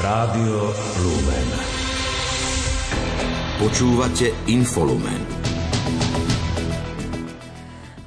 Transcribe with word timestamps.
Rádio 0.00 0.72
Lumen. 1.04 1.48
Počúvate 3.60 4.32
Infolumen. 4.48 5.20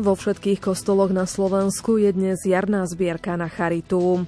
Vo 0.02 0.18
všetkých 0.18 0.58
kostoloch 0.58 1.14
na 1.14 1.30
Slovensku 1.30 2.02
je 2.02 2.10
dnes 2.10 2.42
jarná 2.50 2.90
zbierka 2.90 3.38
na 3.38 3.46
charitu. 3.46 4.26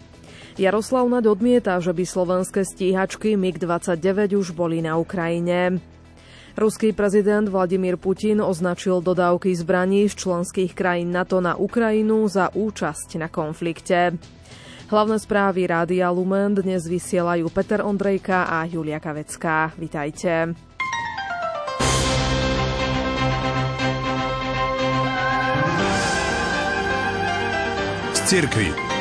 Jaroslav 0.62 1.10
Naď 1.10 1.34
odmieta, 1.34 1.82
že 1.82 1.90
by 1.90 2.06
slovenské 2.06 2.62
stíhačky 2.62 3.34
MiG-29 3.34 4.38
už 4.38 4.54
boli 4.54 4.86
na 4.86 5.02
Ukrajine. 5.02 5.82
Ruský 6.54 6.94
prezident 6.94 7.50
Vladimír 7.50 7.98
Putin 7.98 8.46
označil 8.46 9.02
dodávky 9.02 9.58
zbraní 9.58 10.06
z 10.06 10.14
členských 10.14 10.78
krajín 10.78 11.10
NATO 11.10 11.42
na 11.42 11.58
Ukrajinu 11.58 12.30
za 12.30 12.54
účasť 12.54 13.18
na 13.18 13.26
konflikte. 13.26 14.22
Hlavné 14.96 15.20
správy 15.20 15.68
Rádia 15.68 16.08
Lumen 16.08 16.56
dnes 16.56 16.88
vysielajú 16.88 17.52
Peter 17.52 17.84
Ondrejka 17.84 18.48
a 18.48 18.64
Julia 18.64 18.96
Kavecká. 19.04 19.76
Vitajte. 19.76 20.56
Z 28.16 28.20
cirkvi. 28.24 28.95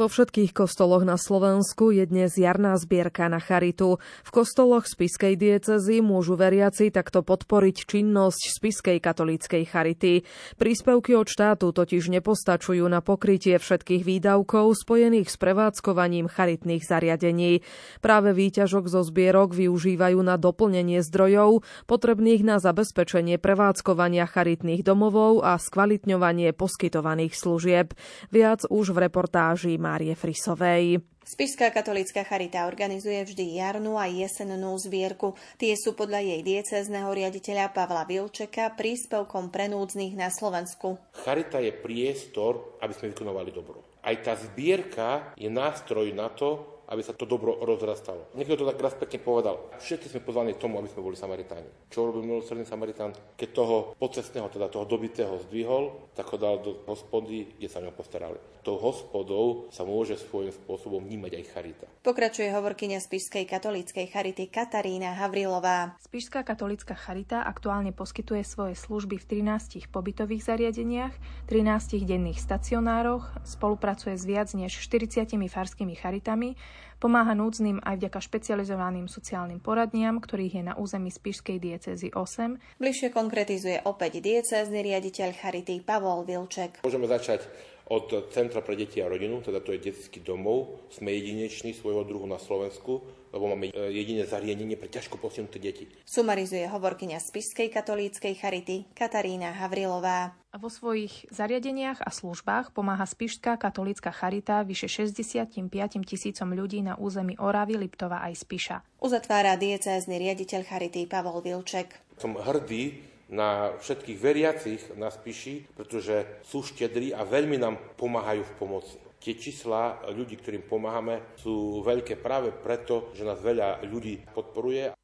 Vo 0.00 0.08
všetkých 0.08 0.56
kostoloch 0.56 1.04
na 1.04 1.20
Slovensku 1.20 1.92
je 1.92 2.08
dnes 2.08 2.32
jarná 2.32 2.72
zbierka 2.80 3.28
na 3.28 3.36
charitu. 3.36 4.00
V 4.24 4.30
kostoloch 4.32 4.88
Spiskej 4.88 5.36
diecezy 5.36 6.00
môžu 6.00 6.40
veriaci 6.40 6.88
takto 6.88 7.20
podporiť 7.20 7.84
činnosť 7.84 8.48
Spiskej 8.48 8.96
katolíckej 8.96 9.68
charity. 9.68 10.24
Príspevky 10.56 11.12
od 11.20 11.28
štátu 11.28 11.76
totiž 11.76 12.08
nepostačujú 12.16 12.80
na 12.88 13.04
pokrytie 13.04 13.60
všetkých 13.60 14.00
výdavkov 14.00 14.72
spojených 14.72 15.28
s 15.28 15.36
prevádzkovaním 15.36 16.32
charitných 16.32 16.80
zariadení. 16.80 17.60
Práve 18.00 18.32
výťažok 18.32 18.88
zo 18.88 19.04
zbierok 19.04 19.52
využívajú 19.52 20.16
na 20.24 20.40
doplnenie 20.40 21.04
zdrojov 21.04 21.60
potrebných 21.84 22.40
na 22.40 22.56
zabezpečenie 22.56 23.36
prevádzkovania 23.36 24.24
charitných 24.24 24.80
domovov 24.80 25.44
a 25.44 25.60
skvalitňovanie 25.60 26.56
poskytovaných 26.56 27.36
služieb. 27.36 27.92
Viac 28.32 28.64
už 28.64 28.96
v 28.96 29.04
reportáži 29.04 29.76
má 29.76 29.89
Márie 29.90 30.14
Frisovej. 30.14 31.02
Spišská 31.26 31.74
katolická 31.74 32.22
charita 32.22 32.70
organizuje 32.70 33.18
vždy 33.26 33.58
jarnú 33.58 33.98
a 33.98 34.06
jesennú 34.06 34.70
zbierku. 34.78 35.34
Tie 35.58 35.74
sú 35.74 35.98
podľa 35.98 36.22
jej 36.22 36.40
diecezneho 36.46 37.10
riaditeľa 37.10 37.74
Pavla 37.74 38.06
Vilčeka 38.06 38.70
príspevkom 38.78 39.50
pre 39.50 39.66
núdznych 39.66 40.14
na 40.14 40.30
Slovensku. 40.30 40.94
Charita 41.26 41.58
je 41.58 41.74
priestor, 41.74 42.78
aby 42.78 42.94
sme 42.94 43.10
vykonovali 43.10 43.50
dobro. 43.50 43.82
Aj 44.06 44.14
tá 44.22 44.38
zbierka 44.38 45.34
je 45.34 45.50
nástroj 45.50 46.14
na 46.14 46.30
to, 46.30 46.79
aby 46.90 47.02
sa 47.06 47.14
to 47.14 47.22
dobro 47.22 47.54
rozrastalo. 47.62 48.26
Niekto 48.34 48.58
to 48.58 48.66
tak 48.66 48.82
raz 48.82 48.98
pekne 48.98 49.22
povedal. 49.22 49.62
Všetci 49.78 50.10
sme 50.10 50.26
pozvaní 50.26 50.58
k 50.58 50.62
tomu, 50.62 50.82
aby 50.82 50.90
sme 50.90 51.06
boli 51.06 51.14
Samaritáni. 51.14 51.70
Čo 51.86 52.10
robil 52.10 52.26
milosrdný 52.26 52.66
Samaritán? 52.66 53.14
Keď 53.38 53.48
toho 53.54 53.94
pocestného, 53.94 54.50
teda 54.50 54.66
toho 54.66 54.90
dobitého 54.90 55.38
zdvihol, 55.46 56.10
tak 56.18 56.26
ho 56.34 56.36
dal 56.36 56.58
do 56.58 56.82
hospody, 56.90 57.54
kde 57.54 57.70
sa 57.70 57.78
o 57.78 57.86
ňo 57.86 57.94
postarali. 57.94 58.38
Tou 58.66 58.76
hospodou 58.76 59.70
sa 59.72 59.86
môže 59.86 60.20
svojím 60.20 60.52
spôsobom 60.52 61.00
vnímať 61.06 61.32
aj 61.38 61.44
charita. 61.54 61.86
Pokračuje 62.04 62.52
hovorkyňa 62.52 63.00
Spišskej 63.00 63.48
katolíckej 63.48 64.06
charity 64.10 64.50
Katarína 64.50 65.16
Havrilová. 65.16 65.96
Spišská 66.04 66.44
katolícka 66.44 66.92
charita 66.92 67.40
aktuálne 67.40 67.94
poskytuje 67.94 68.44
svoje 68.44 68.74
služby 68.76 69.16
v 69.16 69.46
13 69.46 69.88
pobytových 69.88 70.44
zariadeniach, 70.44 71.14
13 71.48 72.02
denných 72.04 72.36
stacionároch, 72.36 73.30
spolupracuje 73.48 74.18
s 74.18 74.24
viac 74.28 74.52
než 74.52 74.76
40 74.76 75.32
farskými 75.48 75.96
charitami, 75.96 76.58
Pomáha 77.00 77.32
núdznym 77.32 77.80
aj 77.80 77.96
vďaka 77.96 78.20
špecializovaným 78.20 79.08
sociálnym 79.08 79.58
poradniam, 79.58 80.20
ktorých 80.20 80.60
je 80.60 80.64
na 80.68 80.74
území 80.76 81.08
Spišskej 81.08 81.56
diecezy 81.56 82.08
8. 82.12 82.80
Bližšie 82.80 83.08
konkretizuje 83.10 83.80
opäť 83.88 84.20
diecézny 84.20 84.84
riaditeľ 84.84 85.32
Charity 85.32 85.80
Pavol 85.80 86.28
Vilček. 86.28 86.84
Môžeme 86.84 87.08
začať 87.08 87.48
od 87.90 88.30
Centra 88.30 88.62
pre 88.62 88.78
deti 88.78 89.02
a 89.02 89.10
rodinu, 89.10 89.42
teda 89.42 89.58
to 89.58 89.74
je 89.74 89.90
detský 89.90 90.22
domov. 90.22 90.86
Sme 90.94 91.10
jedineční 91.10 91.74
svojho 91.74 92.06
druhu 92.06 92.22
na 92.28 92.38
Slovensku, 92.38 93.02
lebo 93.30 93.50
máme 93.50 93.70
e, 93.70 93.74
jediné 93.94 94.26
zariadenie 94.26 94.74
pre 94.74 94.90
ťažko 94.90 95.18
postihnuté 95.18 95.62
deti. 95.62 95.86
Sumarizuje 96.06 96.66
hovorkyňa 96.66 97.18
Spišskej 97.18 97.70
katolíckej 97.70 98.34
charity 98.38 98.86
Katarína 98.94 99.54
Havrilová. 99.56 100.34
Vo 100.50 100.66
svojich 100.66 101.30
zariadeniach 101.30 102.02
a 102.02 102.10
službách 102.10 102.74
pomáha 102.74 103.06
Spišská 103.06 103.54
katolícka 103.54 104.10
charita 104.10 104.66
vyše 104.66 104.90
65 104.90 105.62
tisícom 106.02 106.48
ľudí 106.50 106.82
na 106.82 106.98
území 106.98 107.38
Oravy, 107.38 107.78
Liptova 107.78 108.26
aj 108.26 108.42
Spiša. 108.42 108.76
Uzatvára 108.98 109.54
diecézny 109.54 110.18
riaditeľ 110.18 110.66
charity 110.66 111.06
Pavol 111.06 111.38
Vilček. 111.46 111.94
Som 112.18 112.34
hrdý 112.34 113.10
na 113.30 113.78
všetkých 113.78 114.18
veriacich 114.18 114.82
na 114.98 115.08
Spiši, 115.08 115.70
pretože 115.78 116.26
sú 116.42 116.66
štedrí 116.66 117.14
a 117.14 117.22
veľmi 117.22 117.56
nám 117.62 117.78
pomáhajú 117.94 118.42
v 118.42 118.56
pomoci. 118.58 118.98
Tie 119.20 119.36
čísla 119.36 120.00
ľudí, 120.16 120.40
ktorým 120.40 120.64
pomáhame, 120.64 121.36
sú 121.36 121.84
veľké 121.84 122.16
práve 122.16 122.56
preto, 122.56 123.12
že 123.12 123.28
nás 123.28 123.36
veľa 123.36 123.84
ľudí 123.84 124.24
podporuje 124.32 124.96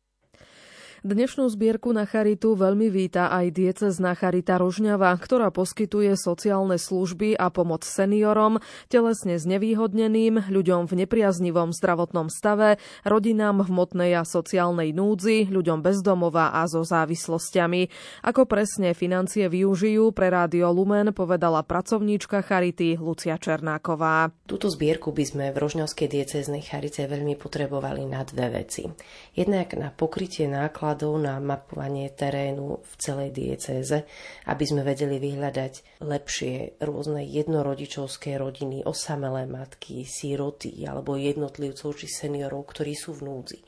Dnešnú 1.06 1.46
zbierku 1.46 1.94
na 1.94 2.02
charitu 2.02 2.58
veľmi 2.58 2.90
víta 2.90 3.30
aj 3.30 3.54
diecezná 3.54 4.18
charita 4.18 4.58
Rožňava, 4.58 5.14
ktorá 5.14 5.54
poskytuje 5.54 6.18
sociálne 6.18 6.82
služby 6.82 7.38
a 7.38 7.46
pomoc 7.46 7.86
seniorom, 7.86 8.58
telesne 8.90 9.38
znevýhodneným, 9.38 10.50
ľuďom 10.50 10.90
v 10.90 11.06
nepriaznivom 11.06 11.70
zdravotnom 11.70 12.26
stave, 12.26 12.82
rodinám 13.06 13.62
v 13.62 13.70
motnej 13.70 14.18
a 14.18 14.26
sociálnej 14.26 14.90
núdzi, 14.90 15.46
ľuďom 15.46 15.78
bezdomova 15.78 16.50
a 16.50 16.66
so 16.66 16.82
závislosťami. 16.82 17.86
Ako 18.26 18.50
presne 18.50 18.90
financie 18.90 19.46
využijú 19.46 20.10
pre 20.10 20.26
Rádio 20.34 20.74
Lumen, 20.74 21.14
povedala 21.14 21.62
pracovníčka 21.62 22.42
charity 22.42 22.98
Lucia 22.98 23.38
Černáková. 23.38 24.34
Túto 24.50 24.66
zbierku 24.74 25.14
by 25.14 25.22
sme 25.22 25.44
v 25.54 25.56
Rožňovskej 25.62 26.10
dieceznej 26.10 26.66
charite 26.66 27.06
veľmi 27.06 27.38
potrebovali 27.38 28.02
na 28.10 28.26
dve 28.26 28.58
veci. 28.58 28.90
Jednak 29.38 29.70
na 29.78 29.94
pokrytie 29.94 30.50
nákladov 30.50 30.95
nákladov 30.96 31.20
na 31.20 31.36
mapovanie 31.44 32.08
terénu 32.08 32.80
v 32.80 32.92
celej 32.96 33.36
diecéze, 33.36 34.08
aby 34.48 34.64
sme 34.64 34.80
vedeli 34.80 35.20
vyhľadať 35.20 36.00
lepšie 36.00 36.80
rôzne 36.80 37.20
jednorodičovské 37.20 38.40
rodiny, 38.40 38.80
osamelé 38.88 39.44
matky, 39.44 40.08
síroty 40.08 40.72
alebo 40.88 41.20
jednotlivcov 41.20 42.00
či 42.00 42.08
seniorov, 42.08 42.72
ktorí 42.72 42.96
sú 42.96 43.12
v 43.12 43.28
núdzi. 43.28 43.60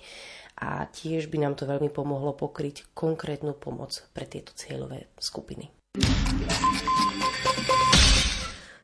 A 0.64 0.88
tiež 0.88 1.28
by 1.28 1.44
nám 1.44 1.54
to 1.60 1.68
veľmi 1.68 1.92
pomohlo 1.92 2.32
pokryť 2.32 2.96
konkrétnu 2.96 3.52
pomoc 3.60 3.92
pre 4.16 4.24
tieto 4.24 4.56
cieľové 4.56 5.12
skupiny. 5.20 5.68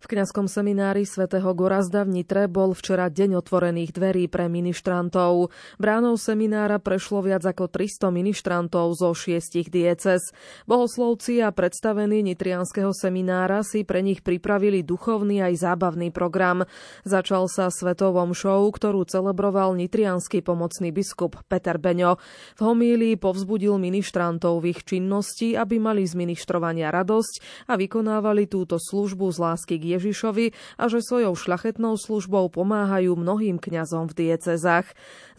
V 0.04 0.20
kňazskom 0.20 0.53
seminári 0.53 1.09
svätého 1.09 1.48
Gorazda 1.56 2.04
v 2.04 2.20
Nitre 2.20 2.44
bol 2.44 2.76
včera 2.76 3.09
deň 3.09 3.41
otvorených 3.41 3.97
dverí 3.97 4.28
pre 4.28 4.53
ministrantov. 4.53 5.48
Bránou 5.81 6.20
seminára 6.20 6.76
prešlo 6.76 7.25
viac 7.25 7.41
ako 7.41 7.72
300 7.72 8.12
ministrantov 8.12 9.00
zo 9.00 9.16
šiestich 9.16 9.72
dieces. 9.72 10.37
Bohoslovci 10.69 11.41
a 11.41 11.48
predstavení 11.56 12.20
nitrianského 12.20 12.92
seminára 12.92 13.65
si 13.65 13.88
pre 13.88 14.04
nich 14.04 14.20
pripravili 14.20 14.84
duchovný 14.84 15.41
aj 15.41 15.72
zábavný 15.72 16.12
program. 16.12 16.69
Začal 17.09 17.48
sa 17.48 17.72
svetovom 17.72 18.36
show, 18.36 18.60
ktorú 18.60 19.09
celebroval 19.09 19.72
nitrianský 19.72 20.44
pomocný 20.44 20.92
biskup 20.92 21.41
Peter 21.48 21.81
Beňo. 21.81 22.21
V 22.53 22.60
homílii 22.60 23.16
povzbudil 23.16 23.81
ministrantov 23.81 24.69
v 24.69 24.76
ich 24.76 24.84
činnosti, 24.84 25.56
aby 25.56 25.81
mali 25.81 26.04
z 26.04 26.12
ministrovania 26.12 26.92
radosť 26.92 27.65
a 27.72 27.81
vykonávali 27.81 28.53
túto 28.53 28.76
službu 28.76 29.32
z 29.32 29.38
lásky 29.41 29.75
k 29.81 29.94
Ježišovi 29.94 30.78
a 30.78 30.84
že 30.91 31.00
svojou 31.00 31.32
šľachetnou 31.39 31.95
službou 31.97 32.51
pomáhajú 32.51 33.15
mnohým 33.15 33.63
kňazom 33.63 34.10
v 34.10 34.28
diecezách. 34.28 34.91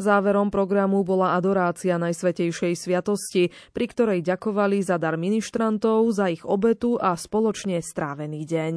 Záverom 0.01 0.49
programu 0.49 1.03
bola 1.03 1.35
adorácia 1.35 1.99
Najsvetejšej 1.99 2.73
sviatosti, 2.79 3.51
pri 3.75 3.85
ktorej 3.85 4.19
ďakovali 4.23 4.81
za 4.81 4.95
dar 4.95 5.19
ministrantov, 5.19 6.09
za 6.15 6.31
ich 6.31 6.43
obetu 6.47 6.97
a 6.97 7.13
spoločne 7.13 7.83
strávený 7.83 8.41
deň. 8.47 8.75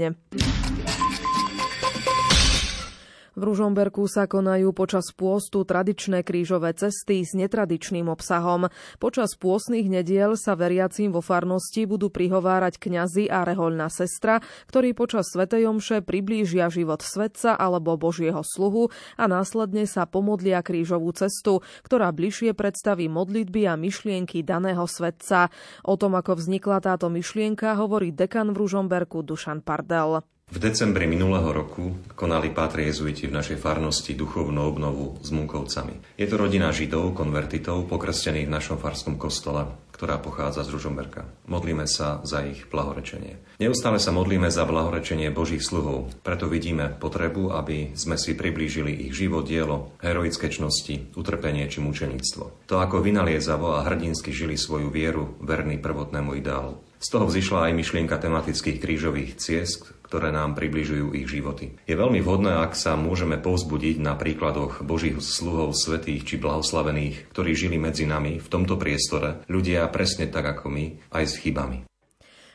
V 3.38 3.46
Ružomberku 3.46 4.10
sa 4.10 4.26
konajú 4.26 4.74
počas 4.74 5.14
pôstu 5.14 5.62
tradičné 5.62 6.26
krížové 6.26 6.74
cesty 6.74 7.22
s 7.22 7.38
netradičným 7.38 8.10
obsahom. 8.10 8.66
Počas 8.98 9.38
pôstnych 9.38 9.86
nediel 9.86 10.34
sa 10.34 10.58
veriacím 10.58 11.14
vo 11.14 11.22
farnosti 11.22 11.86
budú 11.86 12.10
prihovárať 12.10 12.82
kňazi 12.82 13.30
a 13.30 13.46
rehoľná 13.46 13.94
sestra, 13.94 14.42
ktorí 14.66 14.90
počas 14.90 15.30
Svetej 15.30 15.70
Omše 15.70 16.02
priblížia 16.02 16.66
život 16.66 16.98
svetca 16.98 17.54
alebo 17.54 17.94
Božieho 17.94 18.42
sluhu 18.42 18.90
a 19.14 19.30
následne 19.30 19.86
sa 19.86 20.02
pomodlia 20.10 20.58
krížovú 20.58 21.14
cestu, 21.14 21.62
ktorá 21.86 22.10
bližšie 22.10 22.58
predstaví 22.58 23.06
modlitby 23.06 23.70
a 23.70 23.78
myšlienky 23.78 24.42
daného 24.42 24.82
svetca. 24.90 25.46
O 25.86 25.94
tom, 25.94 26.18
ako 26.18 26.42
vznikla 26.42 26.82
táto 26.82 27.06
myšlienka, 27.06 27.78
hovorí 27.78 28.10
dekan 28.10 28.50
v 28.50 28.66
Ružomberku 28.66 29.22
Dušan 29.22 29.62
Pardel. 29.62 30.26
V 30.48 30.56
decembri 30.56 31.04
minulého 31.04 31.52
roku 31.52 31.92
konali 32.16 32.48
pátri 32.48 32.88
jezuiti 32.88 33.28
v 33.28 33.36
našej 33.36 33.60
farnosti 33.60 34.16
duchovnú 34.16 34.64
obnovu 34.64 35.20
s 35.20 35.28
Munkovcami. 35.28 36.16
Je 36.16 36.24
to 36.24 36.40
rodina 36.40 36.72
židov, 36.72 37.12
konvertitov, 37.12 37.84
pokrstených 37.84 38.48
v 38.48 38.54
našom 38.56 38.80
farskom 38.80 39.20
kostole, 39.20 39.68
ktorá 39.92 40.16
pochádza 40.16 40.64
z 40.64 40.72
Ružomberka. 40.72 41.28
Modlíme 41.52 41.84
sa 41.84 42.24
za 42.24 42.48
ich 42.48 42.64
blahorečenie. 42.64 43.60
Neustále 43.60 44.00
sa 44.00 44.08
modlíme 44.08 44.48
za 44.48 44.64
blahorečenie 44.64 45.28
Božích 45.28 45.60
sluhov, 45.60 46.08
preto 46.24 46.48
vidíme 46.48 46.96
potrebu, 46.96 47.52
aby 47.52 47.92
sme 47.92 48.16
si 48.16 48.32
priblížili 48.32 49.04
ich 49.04 49.12
život, 49.12 49.44
dielo, 49.44 49.92
heroické 50.00 50.48
čnosti, 50.48 51.12
utrpenie 51.12 51.68
či 51.68 51.84
mučenictvo. 51.84 52.72
To, 52.72 52.80
ako 52.80 53.04
vynaliezavo 53.04 53.76
a 53.76 53.84
hrdinsky 53.84 54.32
žili 54.32 54.56
svoju 54.56 54.88
vieru, 54.88 55.36
verný 55.44 55.76
prvotnému 55.76 56.40
ideálu. 56.40 56.80
Z 56.98 57.14
toho 57.14 57.30
vzýšla 57.30 57.70
aj 57.70 57.78
myšlienka 57.78 58.18
tematických 58.18 58.82
krížových 58.82 59.38
ciest, 59.38 59.94
ktoré 60.08 60.32
nám 60.32 60.56
približujú 60.56 61.12
ich 61.12 61.28
životy. 61.28 61.76
Je 61.84 61.92
veľmi 61.92 62.24
vhodné, 62.24 62.56
ak 62.56 62.72
sa 62.72 62.96
môžeme 62.96 63.36
povzbudiť 63.36 64.00
na 64.00 64.16
príkladoch 64.16 64.80
Božích 64.82 65.20
sluhov 65.20 65.76
svetých 65.76 66.24
či 66.24 66.40
blahoslavených, 66.40 67.28
ktorí 67.30 67.52
žili 67.52 67.76
medzi 67.76 68.08
nami 68.08 68.40
v 68.40 68.48
tomto 68.48 68.80
priestore, 68.80 69.44
ľudia 69.52 69.84
presne 69.92 70.32
tak 70.32 70.58
ako 70.58 70.72
my, 70.72 70.84
aj 71.12 71.24
s 71.28 71.36
chybami. 71.44 71.84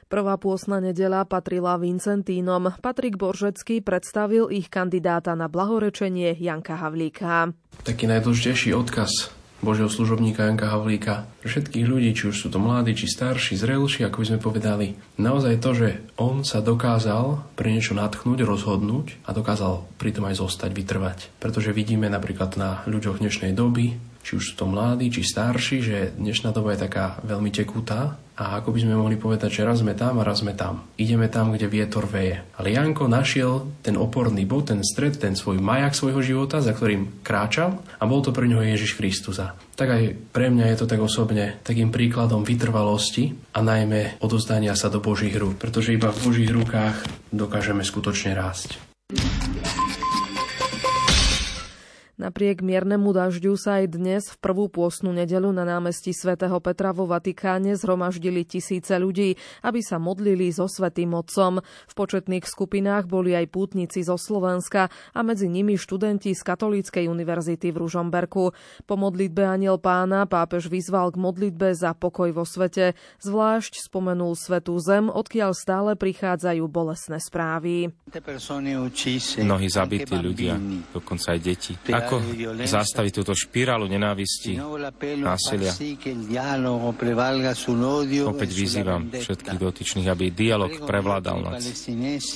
Prvá 0.10 0.38
pôsna 0.38 0.78
nedela 0.78 1.26
patrila 1.26 1.74
Vincentínom. 1.82 2.78
Patrik 2.86 3.18
Boržecký 3.18 3.82
predstavil 3.82 4.46
ich 4.54 4.70
kandidáta 4.70 5.34
na 5.34 5.50
blahorečenie 5.50 6.38
Janka 6.38 6.78
Havlíka. 6.78 7.50
Taký 7.82 8.06
najdôležitejší 8.06 8.78
odkaz 8.78 9.43
Božieho 9.64 9.88
služobníka 9.88 10.44
Janka 10.44 10.68
Havlíka. 10.70 11.26
Pre 11.40 11.48
všetkých 11.48 11.88
ľudí, 11.88 12.12
či 12.12 12.30
už 12.30 12.36
sú 12.36 12.48
to 12.52 12.60
mladí, 12.60 12.94
či 12.94 13.08
starší, 13.08 13.56
zrelší, 13.56 14.04
ako 14.04 14.20
by 14.20 14.26
sme 14.28 14.40
povedali. 14.44 14.88
Naozaj 15.18 15.64
to, 15.64 15.72
že 15.72 15.90
on 16.20 16.44
sa 16.44 16.60
dokázal 16.60 17.42
pre 17.56 17.72
niečo 17.72 17.96
natchnúť, 17.96 18.44
rozhodnúť 18.44 19.24
a 19.24 19.32
dokázal 19.32 19.88
pritom 19.98 20.28
aj 20.28 20.44
zostať, 20.44 20.70
vytrvať. 20.76 21.20
Pretože 21.40 21.72
vidíme 21.72 22.12
napríklad 22.12 22.60
na 22.60 22.84
ľuďoch 22.86 23.24
dnešnej 23.24 23.56
doby, 23.56 23.96
či 24.24 24.40
už 24.40 24.44
sú 24.44 24.54
to 24.56 24.66
mladí, 24.66 25.12
či 25.12 25.22
starší, 25.28 25.78
že 25.84 25.98
dnešná 26.16 26.56
doba 26.56 26.74
je 26.74 26.88
taká 26.88 27.20
veľmi 27.28 27.52
tekutá 27.52 28.18
a 28.34 28.58
ako 28.58 28.74
by 28.74 28.80
sme 28.82 28.98
mohli 28.98 29.14
povedať, 29.14 29.62
že 29.62 29.68
raz 29.68 29.86
sme 29.86 29.94
tam 29.94 30.18
a 30.18 30.26
raz 30.26 30.42
sme 30.42 30.58
tam. 30.58 30.90
Ideme 30.98 31.30
tam, 31.30 31.54
kde 31.54 31.70
vietor 31.70 32.10
veje. 32.10 32.42
Ale 32.58 32.74
Janko 32.74 33.06
našiel 33.06 33.70
ten 33.86 33.94
oporný 33.94 34.50
bod, 34.50 34.74
ten 34.74 34.82
stred, 34.82 35.22
ten 35.22 35.38
svoj 35.38 35.62
majak 35.62 35.94
svojho 35.94 36.24
života, 36.26 36.58
za 36.58 36.74
ktorým 36.74 37.22
kráčal 37.22 37.78
a 38.02 38.04
bol 38.10 38.26
to 38.26 38.34
pre 38.34 38.50
neho 38.50 38.66
Ježiš 38.66 38.98
Kristus. 38.98 39.38
Tak 39.78 39.86
aj 39.86 40.04
pre 40.34 40.50
mňa 40.50 40.66
je 40.74 40.78
to 40.82 40.90
tak 40.90 41.02
osobne 41.04 41.62
takým 41.62 41.94
príkladom 41.94 42.42
vytrvalosti 42.42 43.38
a 43.54 43.62
najmä 43.62 44.18
odozdania 44.18 44.74
sa 44.74 44.90
do 44.90 44.98
Božích 44.98 45.38
rúk, 45.38 45.62
pretože 45.62 45.94
iba 45.94 46.10
v 46.10 46.22
Božích 46.26 46.50
rukách 46.50 47.06
dokážeme 47.30 47.86
skutočne 47.86 48.34
rásť. 48.34 48.82
Napriek 52.14 52.62
miernemu 52.62 53.10
dažďu 53.10 53.58
sa 53.58 53.82
aj 53.82 53.98
dnes 53.98 54.30
v 54.30 54.38
prvú 54.38 54.70
pôsnu 54.70 55.10
nedelu 55.10 55.50
na 55.50 55.66
námestí 55.66 56.14
svätého 56.14 56.54
Petra 56.62 56.94
vo 56.94 57.10
Vatikáne 57.10 57.74
zhromaždili 57.74 58.46
tisíce 58.46 58.94
ľudí, 59.02 59.34
aby 59.66 59.82
sa 59.82 59.98
modlili 59.98 60.54
so 60.54 60.70
Svetým 60.70 61.18
Otcom. 61.18 61.66
V 61.66 61.94
početných 61.98 62.46
skupinách 62.46 63.10
boli 63.10 63.34
aj 63.34 63.50
pútnici 63.50 64.06
zo 64.06 64.22
Slovenska 64.22 64.94
a 64.94 65.20
medzi 65.26 65.50
nimi 65.50 65.74
študenti 65.74 66.38
z 66.38 66.42
Katolíckej 66.46 67.10
univerzity 67.10 67.74
v 67.74 67.82
Ružomberku. 67.82 68.54
Po 68.86 68.94
modlitbe 68.94 69.50
Aniel 69.50 69.82
pána 69.82 70.30
pápež 70.30 70.70
vyzval 70.70 71.10
k 71.10 71.18
modlitbe 71.18 71.74
za 71.74 71.98
pokoj 71.98 72.30
vo 72.30 72.46
svete. 72.46 72.94
Zvlášť 73.26 73.90
spomenul 73.90 74.38
Svetú 74.38 74.78
zem, 74.78 75.10
odkiaľ 75.10 75.58
stále 75.58 75.98
prichádzajú 75.98 76.62
bolesné 76.70 77.18
správy. 77.18 77.90
Mnohí 79.42 79.68
zabití 79.74 80.14
ľudia, 80.14 80.62
dokonca 80.94 81.34
aj 81.34 81.42
deti 81.42 81.74
ako 82.04 82.16
zastaviť 82.64 83.12
túto 83.12 83.34
špirálu 83.34 83.90
nenávisti, 83.90 84.60
násilia. 85.20 85.74
Opäť 88.24 88.50
vyzývam 88.54 89.02
všetkých 89.10 89.60
dotyčných, 89.60 90.08
aby 90.08 90.26
dialog 90.30 90.72
prevládal 90.84 91.38
nad 91.42 91.58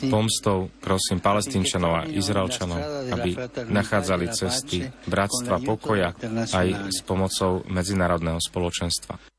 pomstou, 0.09 0.73
prosím, 0.81 1.21
palestínčanov 1.21 1.91
a 1.93 2.01
izraelčanov, 2.09 2.79
aby 3.13 3.37
nachádzali 3.69 4.25
cesty 4.33 4.87
bratstva, 5.05 5.61
pokoja 5.61 6.17
aj 6.51 6.67
s 6.91 6.99
pomocou 7.05 7.61
medzinárodného 7.69 8.41
spoločenstva. 8.41 9.36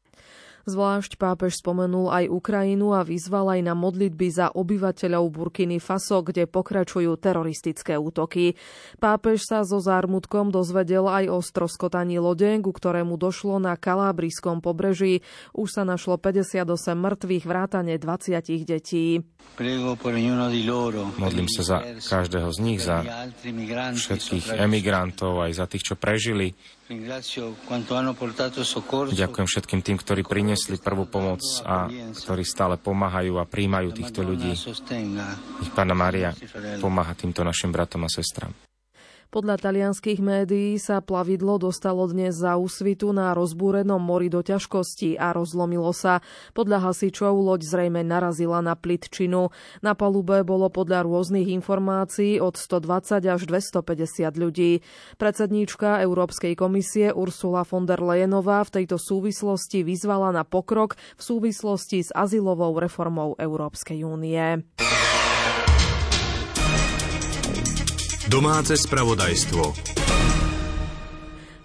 Zvlášť 0.68 1.16
pápež 1.16 1.64
spomenul 1.64 2.12
aj 2.12 2.28
Ukrajinu 2.28 2.92
a 2.92 3.00
vyzval 3.00 3.56
aj 3.56 3.60
na 3.64 3.72
modlitby 3.72 4.28
za 4.28 4.52
obyvateľov 4.52 5.32
Burkiny 5.32 5.80
Faso, 5.80 6.20
kde 6.20 6.44
pokračujú 6.44 7.16
teroristické 7.16 7.96
útoky. 7.96 8.52
Pápež 9.00 9.48
sa 9.48 9.64
so 9.64 9.80
zármutkom 9.80 10.52
dozvedel 10.52 11.08
aj 11.08 11.24
o 11.32 11.40
stroskotaní 11.40 12.20
lode, 12.20 12.52
ku 12.60 12.68
ktorému 12.68 13.16
došlo 13.16 13.56
na 13.56 13.80
Kalábriskom 13.80 14.60
pobreží. 14.60 15.24
Už 15.56 15.72
sa 15.72 15.88
našlo 15.88 16.20
58 16.20 16.68
mŕtvych 16.92 17.44
vrátane 17.48 17.96
20 17.96 18.68
detí. 18.68 19.24
Modlím 21.16 21.48
sa 21.48 21.62
za 21.64 21.78
každého 21.96 22.48
z 22.52 22.58
nich, 22.60 22.80
za 22.84 23.00
všetkých 23.96 24.60
emigrantov, 24.60 25.40
aj 25.40 25.52
za 25.56 25.64
tých, 25.64 25.88
čo 25.88 25.94
prežili 25.96 26.52
Ďakujem 29.12 29.46
všetkým 29.48 29.80
tým, 29.84 29.96
ktorí 30.00 30.22
priniesli 30.24 30.80
prvú 30.80 31.04
pomoc 31.04 31.44
a 31.68 31.92
ktorí 31.92 32.44
stále 32.48 32.80
pomáhajú 32.80 33.36
a 33.36 33.44
príjmajú 33.44 33.92
týchto 33.92 34.24
ľudí. 34.24 34.56
Nech 34.56 35.72
Pána 35.76 35.92
Maria 35.92 36.32
pomáha 36.80 37.12
týmto 37.12 37.44
našim 37.44 37.68
bratom 37.68 38.08
a 38.08 38.10
sestram. 38.10 38.67
Podľa 39.28 39.60
talianských 39.60 40.24
médií 40.24 40.80
sa 40.80 41.04
plavidlo 41.04 41.60
dostalo 41.60 42.08
dnes 42.08 42.32
za 42.32 42.56
úsvitu 42.56 43.12
na 43.12 43.36
rozbúrenom 43.36 44.00
mori 44.00 44.32
do 44.32 44.40
ťažkosti 44.40 45.20
a 45.20 45.36
rozlomilo 45.36 45.92
sa. 45.92 46.24
Podľa 46.56 46.88
hasičov 46.88 47.36
loď 47.36 47.60
zrejme 47.68 48.00
narazila 48.00 48.64
na 48.64 48.72
plitčinu. 48.72 49.52
Na 49.84 49.92
palube 49.92 50.40
bolo 50.48 50.72
podľa 50.72 51.04
rôznych 51.04 51.52
informácií 51.52 52.40
od 52.40 52.56
120 52.56 53.28
až 53.28 53.44
250 53.44 54.32
ľudí. 54.32 54.80
Predsedníčka 55.20 56.00
Európskej 56.00 56.56
komisie 56.56 57.12
Ursula 57.12 57.68
von 57.68 57.84
der 57.84 58.00
Leyenová 58.00 58.64
v 58.64 58.80
tejto 58.80 58.96
súvislosti 58.96 59.84
vyzvala 59.84 60.32
na 60.32 60.48
pokrok 60.48 60.96
v 61.20 61.22
súvislosti 61.22 62.00
s 62.00 62.16
azylovou 62.16 62.80
reformou 62.80 63.36
Európskej 63.36 64.08
únie. 64.08 64.64
Domáce 68.28 68.76
spravodajstvo. 68.76 69.97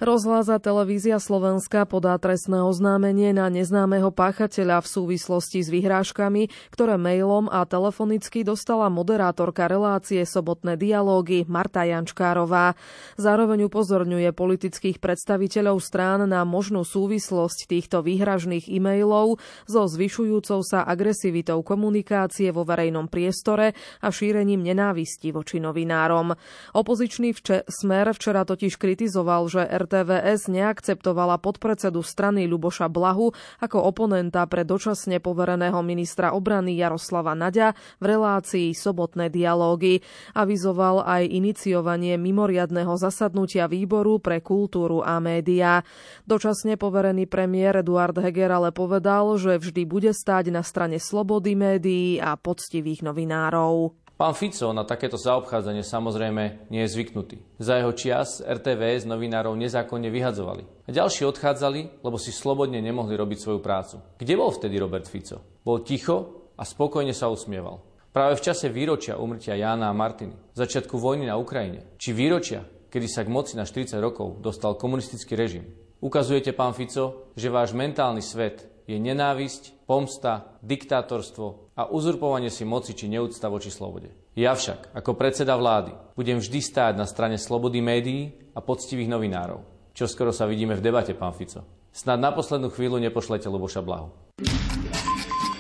Rozhlas 0.04 0.52
a 0.52 0.60
televízia 0.60 1.16
Slovenska 1.16 1.88
podá 1.88 2.20
trestné 2.20 2.60
oznámenie 2.60 3.32
na 3.32 3.48
neznámeho 3.48 4.12
páchateľa 4.12 4.84
v 4.84 4.92
súvislosti 5.00 5.64
s 5.64 5.72
vyhrážkami, 5.72 6.52
ktoré 6.76 7.00
mailom 7.00 7.48
a 7.48 7.64
telefonicky 7.64 8.44
dostala 8.44 8.92
moderátorka 8.92 9.64
relácie 9.72 10.28
Sobotné 10.28 10.76
dialógy 10.76 11.48
Marta 11.48 11.88
Jančkárová. 11.88 12.76
Zároveň 13.16 13.72
upozorňuje 13.72 14.36
politických 14.36 15.00
predstaviteľov 15.00 15.80
strán 15.80 16.28
na 16.28 16.44
možnú 16.44 16.84
súvislosť 16.84 17.72
týchto 17.72 18.04
výhražných 18.04 18.68
e-mailov 18.68 19.40
so 19.72 19.88
zvyšujúcou 19.88 20.68
sa 20.68 20.84
agresivitou 20.84 21.64
komunikácie 21.64 22.52
vo 22.52 22.68
verejnom 22.68 23.08
priestore 23.08 23.72
a 24.04 24.12
šírením 24.12 24.68
nenávisti 24.68 25.32
voči 25.32 25.64
novinárom. 25.64 26.36
Opozičný 26.76 27.32
vče- 27.40 27.72
smer 27.72 28.12
včera 28.12 28.44
totiž 28.44 28.76
kritizoval, 28.76 29.48
že 29.48 29.64
RT 29.64 29.93
RTVS 29.94 30.50
neakceptovala 30.50 31.38
podpredsedu 31.38 32.02
strany 32.02 32.50
Ľuboša 32.50 32.90
Blahu 32.90 33.30
ako 33.62 33.78
oponenta 33.78 34.42
pre 34.50 34.66
dočasne 34.66 35.22
povereného 35.22 35.78
ministra 35.86 36.34
obrany 36.34 36.74
Jaroslava 36.82 37.38
Naďa 37.38 37.78
v 38.02 38.06
relácii 38.18 38.74
Sobotné 38.74 39.30
dialógy. 39.30 40.02
Avizoval 40.34 41.06
aj 41.06 41.30
iniciovanie 41.30 42.18
mimoriadného 42.18 42.98
zasadnutia 42.98 43.70
výboru 43.70 44.18
pre 44.18 44.42
kultúru 44.42 45.06
a 45.06 45.22
médiá. 45.22 45.86
Dočasne 46.26 46.74
poverený 46.74 47.30
premiér 47.30 47.86
Eduard 47.86 48.18
Heger 48.18 48.50
ale 48.50 48.74
povedal, 48.74 49.38
že 49.38 49.62
vždy 49.62 49.86
bude 49.86 50.10
stáť 50.10 50.50
na 50.50 50.66
strane 50.66 50.98
slobody 50.98 51.54
médií 51.54 52.18
a 52.18 52.34
poctivých 52.34 53.06
novinárov. 53.06 54.03
Pán 54.24 54.40
Fico 54.40 54.72
na 54.72 54.88
takéto 54.88 55.20
zaobchádzanie 55.20 55.84
samozrejme 55.84 56.72
nie 56.72 56.88
je 56.88 56.96
zvyknutý. 56.96 57.44
Za 57.60 57.84
jeho 57.84 57.92
čias 57.92 58.40
RTVS 58.40 59.04
novinárov 59.04 59.52
nezákonne 59.52 60.08
vyhadzovali. 60.08 60.64
A 60.88 60.96
ďalší 60.96 61.28
odchádzali, 61.28 62.00
lebo 62.00 62.16
si 62.16 62.32
slobodne 62.32 62.80
nemohli 62.80 63.20
robiť 63.20 63.44
svoju 63.44 63.60
prácu. 63.60 64.00
Kde 64.16 64.40
bol 64.40 64.48
vtedy 64.56 64.80
Robert 64.80 65.12
Fico? 65.12 65.60
Bol 65.68 65.84
ticho 65.84 66.48
a 66.56 66.64
spokojne 66.64 67.12
sa 67.12 67.28
usmieval. 67.28 67.84
Práve 68.16 68.40
v 68.40 68.46
čase 68.48 68.72
výročia 68.72 69.20
umrtia 69.20 69.60
Jána 69.60 69.92
a 69.92 69.98
Martiny, 70.00 70.56
začiatku 70.56 70.96
vojny 70.96 71.28
na 71.28 71.36
Ukrajine, 71.36 72.00
či 72.00 72.16
výročia, 72.16 72.64
kedy 72.64 73.12
sa 73.12 73.28
k 73.28 73.34
moci 73.34 73.60
na 73.60 73.68
40 73.68 74.00
rokov 74.00 74.40
dostal 74.40 74.80
komunistický 74.80 75.36
režim. 75.36 75.68
Ukazujete, 76.00 76.56
pán 76.56 76.72
Fico, 76.72 77.28
že 77.36 77.52
váš 77.52 77.76
mentálny 77.76 78.24
svet 78.24 78.72
je 78.86 78.98
nenávisť, 79.00 79.88
pomsta, 79.88 80.56
diktátorstvo 80.64 81.76
a 81.78 81.90
uzurpovanie 81.90 82.52
si 82.52 82.68
moci 82.68 82.94
či 82.94 83.08
neúcta 83.08 83.48
voči 83.48 83.72
slobode. 83.72 84.12
Ja 84.34 84.58
však, 84.58 84.98
ako 84.98 85.14
predseda 85.14 85.54
vlády, 85.54 85.94
budem 86.18 86.42
vždy 86.42 86.60
stáť 86.60 86.94
na 86.98 87.06
strane 87.06 87.38
slobody 87.38 87.80
médií 87.80 88.34
a 88.58 88.60
poctivých 88.60 89.10
novinárov. 89.10 89.62
Čo 89.94 90.10
skoro 90.10 90.34
sa 90.34 90.50
vidíme 90.50 90.74
v 90.74 90.82
debate, 90.82 91.14
pán 91.14 91.38
Fico. 91.38 91.62
Snad 91.94 92.18
na 92.18 92.34
poslednú 92.34 92.74
chvíľu 92.74 92.98
nepošlete 92.98 93.46
Luboša 93.46 93.86
Blahu. 93.86 94.10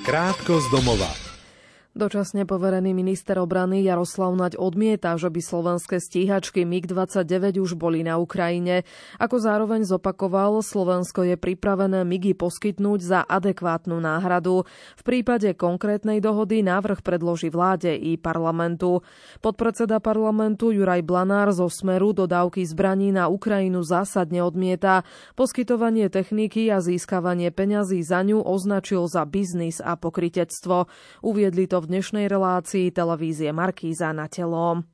Krátko 0.01 0.57
z 0.57 0.67
domova. 0.73 1.22
Dočasne 1.93 2.49
poverený 2.49 2.89
minister 2.89 3.37
obrany 3.37 3.85
Jaroslav 3.85 4.33
Naď 4.33 4.57
odmieta, 4.57 5.13
že 5.13 5.29
by 5.29 5.37
slovenské 5.45 6.01
stíhačky 6.01 6.65
MiG-29 6.65 7.61
už 7.61 7.77
boli 7.77 8.01
na 8.01 8.17
Ukrajine. 8.17 8.81
Ako 9.21 9.37
zároveň 9.37 9.85
zopakoval, 9.85 10.65
Slovensko 10.65 11.21
je 11.21 11.37
pripravené 11.37 12.01
MiGy 12.01 12.33
poskytnúť 12.33 12.97
za 12.97 13.19
adekvátnu 13.21 14.01
náhradu. 14.01 14.65
V 14.97 15.03
prípade 15.05 15.53
konkrétnej 15.53 16.17
dohody 16.17 16.65
návrh 16.65 17.05
predloží 17.05 17.53
vláde 17.53 17.93
i 17.93 18.17
parlamentu. 18.17 19.05
Podpredseda 19.45 20.01
parlamentu 20.01 20.73
Juraj 20.73 21.05
Blanár 21.05 21.53
zo 21.53 21.69
Smeru 21.69 22.09
dodávky 22.09 22.65
zbraní 22.65 23.13
na 23.13 23.29
Ukrajinu 23.29 23.85
zásadne 23.85 24.41
odmieta. 24.41 25.05
Poskytovanie 25.37 26.09
techniky 26.09 26.73
a 26.73 26.81
získavanie 26.81 27.53
peňazí 27.53 28.01
za 28.01 28.25
ňu 28.25 28.41
označil 28.41 29.05
za 29.05 29.29
biznis 29.29 29.77
a 29.77 29.93
pokritectvo. 29.93 30.89
Uviedli 31.21 31.69
to 31.69 31.82
v 31.83 31.91
dnešnej 31.91 32.31
relácii 32.31 32.95
televízie 32.95 33.51
Markíza 33.51 34.15
na 34.15 34.31
telo. 34.31 34.87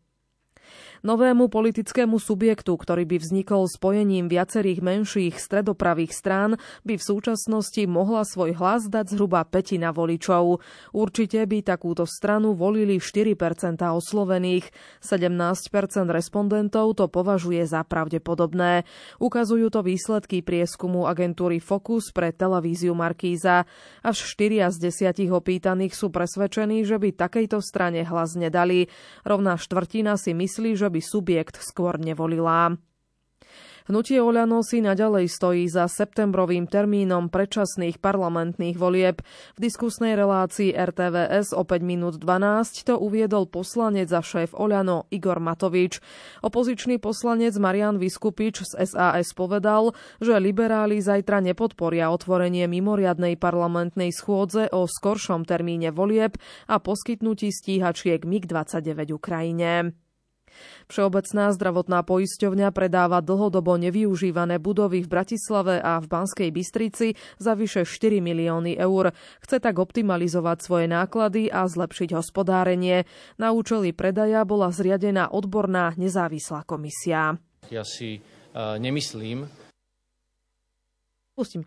Novému 0.99 1.47
politickému 1.47 2.19
subjektu, 2.19 2.75
ktorý 2.75 3.07
by 3.07 3.17
vznikol 3.23 3.71
spojením 3.71 4.27
viacerých 4.27 4.83
menších 4.83 5.39
stredopravých 5.39 6.11
strán, 6.11 6.59
by 6.83 6.99
v 6.99 7.07
súčasnosti 7.07 7.79
mohla 7.87 8.27
svoj 8.27 8.59
hlas 8.59 8.91
dať 8.91 9.15
zhruba 9.15 9.47
petina 9.47 9.95
voličov. 9.95 10.59
Určite 10.91 11.39
by 11.47 11.63
takúto 11.63 12.03
stranu 12.03 12.51
volili 12.51 12.99
4% 12.99 13.79
oslovených. 13.79 14.67
17% 14.99 15.71
respondentov 16.11 16.99
to 16.99 17.07
považuje 17.07 17.63
za 17.63 17.87
pravdepodobné. 17.87 18.83
Ukazujú 19.23 19.71
to 19.71 19.79
výsledky 19.79 20.43
prieskumu 20.43 21.07
agentúry 21.07 21.63
Focus 21.63 22.11
pre 22.11 22.35
televíziu 22.35 22.91
Markíza. 22.91 23.63
Až 24.03 24.17
4 24.35 24.67
z 24.75 24.91
10 25.15 25.31
opýtaných 25.31 25.95
sú 25.95 26.11
presvedčení, 26.11 26.83
že 26.83 26.99
by 26.99 27.15
takejto 27.15 27.63
strane 27.63 28.03
hlas 28.03 28.35
nedali. 28.35 28.91
Rovná 29.23 29.55
štvrtina 29.55 30.19
si 30.19 30.35
myslí, 30.35 30.75
že 30.75 30.88
by 30.89 31.01
subjekt 31.01 31.61
skôr 31.61 31.97
nevolila. 32.01 32.77
Hnutie 33.89 34.21
Oľano 34.21 34.61
si 34.61 34.85
naďalej 34.85 35.25
stojí 35.33 35.65
za 35.65 35.89
septembrovým 35.89 36.69
termínom 36.69 37.25
predčasných 37.25 37.97
parlamentných 37.97 38.77
volieb. 38.77 39.25
V 39.57 39.59
diskusnej 39.65 40.13
relácii 40.13 40.77
RTVS 40.77 41.57
o 41.57 41.65
5 41.65 41.81
minút 41.81 42.21
12 42.21 42.85
to 42.85 43.01
uviedol 43.01 43.49
poslanec 43.49 44.05
za 44.05 44.21
šéf 44.21 44.53
Oľano 44.53 45.09
Igor 45.09 45.41
Matovič. 45.41 46.05
Opozičný 46.45 47.01
poslanec 47.01 47.57
Marian 47.57 47.97
Vyskupič 47.97 48.61
z 48.61 48.77
SAS 48.77 49.33
povedal, 49.33 49.97
že 50.21 50.37
liberáli 50.37 51.01
zajtra 51.01 51.41
nepodporia 51.41 52.13
otvorenie 52.13 52.69
mimoriadnej 52.69 53.41
parlamentnej 53.41 54.13
schôdze 54.13 54.69
o 54.69 54.85
skoršom 54.85 55.49
termíne 55.49 55.89
volieb 55.89 56.37
a 56.69 56.77
poskytnutí 56.77 57.49
stíhačiek 57.49 58.21
MiG-29 58.21 59.17
Ukrajine. 59.17 59.97
Všeobecná 60.87 61.53
zdravotná 61.55 61.99
poisťovňa 62.05 62.69
predáva 62.75 63.21
dlhodobo 63.21 63.77
nevyužívané 63.77 64.57
budovy 64.57 65.05
v 65.05 65.11
Bratislave 65.11 65.79
a 65.79 65.97
v 66.01 66.07
Banskej 66.09 66.49
Bystrici 66.53 67.17
za 67.37 67.53
vyše 67.55 67.87
4 67.87 68.19
milióny 68.19 68.77
eur. 68.77 69.15
Chce 69.41 69.57
tak 69.61 69.77
optimalizovať 69.77 70.57
svoje 70.61 70.85
náklady 70.89 71.47
a 71.49 71.65
zlepšiť 71.65 72.17
hospodárenie. 72.17 73.05
Na 73.37 73.53
účely 73.55 73.93
predaja 73.93 74.43
bola 74.43 74.73
zriadená 74.73 75.31
odborná 75.31 75.93
nezávislá 75.97 76.65
komisia. 76.65 77.37
Ja 77.69 77.85
si 77.85 78.19
uh, 78.19 78.81
nemyslím, 78.81 79.45
Pustím. 81.39 81.63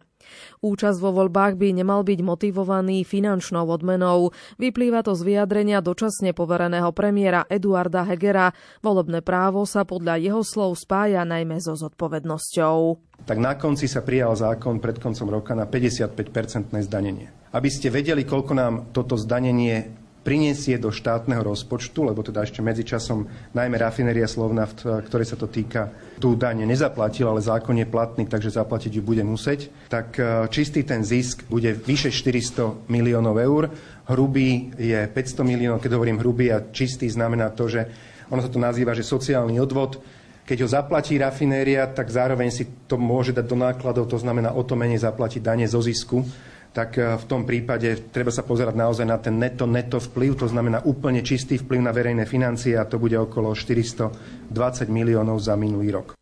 Účasť 0.61 0.99
vo 0.99 1.11
voľbách 1.13 1.57
by 1.57 1.73
nemal 1.77 2.03
byť 2.03 2.21
motivovaný 2.21 3.07
finančnou 3.07 3.65
odmenou. 3.69 4.35
Vyplýva 4.59 5.07
to 5.07 5.15
z 5.15 5.23
vyjadrenia 5.23 5.79
dočasne 5.81 6.35
povereného 6.35 6.91
premiéra 6.91 7.47
Eduarda 7.47 8.03
Hegera. 8.07 8.51
Volebné 8.83 9.23
právo 9.23 9.63
sa 9.65 9.87
podľa 9.87 10.19
jeho 10.19 10.43
slov 10.43 10.79
spája 10.79 11.23
najmä 11.23 11.63
so 11.63 11.79
zodpovednosťou. 11.79 12.79
Tak 13.23 13.39
na 13.39 13.55
konci 13.55 13.87
sa 13.87 14.03
prijal 14.03 14.35
zákon 14.35 14.83
pred 14.83 14.99
koncom 14.99 15.31
roka 15.31 15.55
na 15.55 15.71
55-percentné 15.71 16.83
zdanenie. 16.83 17.31
Aby 17.55 17.69
ste 17.71 17.93
vedeli, 17.93 18.27
koľko 18.27 18.53
nám 18.57 18.75
toto 18.91 19.15
zdanenie 19.15 20.02
priniesie 20.23 20.79
do 20.79 20.95
štátneho 20.95 21.43
rozpočtu, 21.43 22.07
lebo 22.07 22.23
teda 22.23 22.47
ešte 22.47 22.63
medzičasom 22.63 23.27
najmä 23.55 23.77
rafinéria 23.79 24.31
Slovna, 24.31 24.71
v 24.71 25.03
ktorej 25.03 25.35
sa 25.35 25.37
to 25.37 25.51
týka, 25.51 25.91
tú 26.23 26.39
daň 26.39 26.63
nezaplatil, 26.63 27.27
ale 27.27 27.43
zákon 27.43 27.75
je 27.75 27.87
platný, 27.87 28.31
takže 28.31 28.55
zaplatiť 28.55 28.99
ju 28.99 29.03
bude 29.03 29.27
musieť, 29.27 29.67
tak 29.91 30.15
e, 30.23 30.47
čistý 30.55 30.87
ten 30.87 31.03
zisk 31.03 31.51
bude 31.51 31.75
vyše 31.75 32.15
400 32.15 32.87
miliónov 32.87 33.43
eur. 33.43 33.75
Hrubý 34.07 34.71
je 34.79 35.11
500 35.11 35.43
miliónov, 35.43 35.83
keď 35.83 35.99
hovorím 35.99 36.23
hrubý 36.23 36.55
a 36.55 36.63
čistý 36.71 37.11
znamená 37.11 37.51
to, 37.51 37.67
že 37.67 37.91
ono 38.31 38.39
sa 38.39 38.51
to 38.51 38.63
nazýva, 38.63 38.95
že 38.95 39.03
sociálny 39.03 39.59
odvod, 39.59 39.99
keď 40.47 40.59
ho 40.63 40.69
zaplatí 40.71 41.19
rafinéria, 41.19 41.87
tak 41.91 42.11
zároveň 42.11 42.51
si 42.51 42.65
to 42.87 42.99
môže 42.99 43.35
dať 43.35 43.47
do 43.47 43.59
nákladov, 43.59 44.11
to 44.11 44.19
znamená 44.19 44.55
o 44.55 44.63
to 44.63 44.79
menej 44.79 45.03
zaplatiť 45.03 45.43
dane 45.43 45.67
zo 45.67 45.83
zisku 45.83 46.23
tak 46.73 46.97
eh, 46.97 47.15
v 47.21 47.25
tom 47.29 47.45
prípade 47.45 48.11
treba 48.11 48.33
sa 48.33 48.43
pozerať 48.43 48.75
naozaj 48.75 49.07
na 49.07 49.21
ten 49.21 49.37
neto-neto 49.37 50.01
vplyv, 50.01 50.45
to 50.45 50.47
znamená 50.49 50.83
úplne 50.89 51.21
čistý 51.21 51.61
vplyv 51.61 51.81
na 51.85 51.93
verejné 51.93 52.25
financie 52.25 52.75
a 52.75 52.89
to 52.89 52.97
bude 52.97 53.15
okolo 53.15 53.53
420 53.53 54.11
miliónov 54.89 55.39
za 55.39 55.55
minulý 55.55 56.01
rok. 56.01 56.22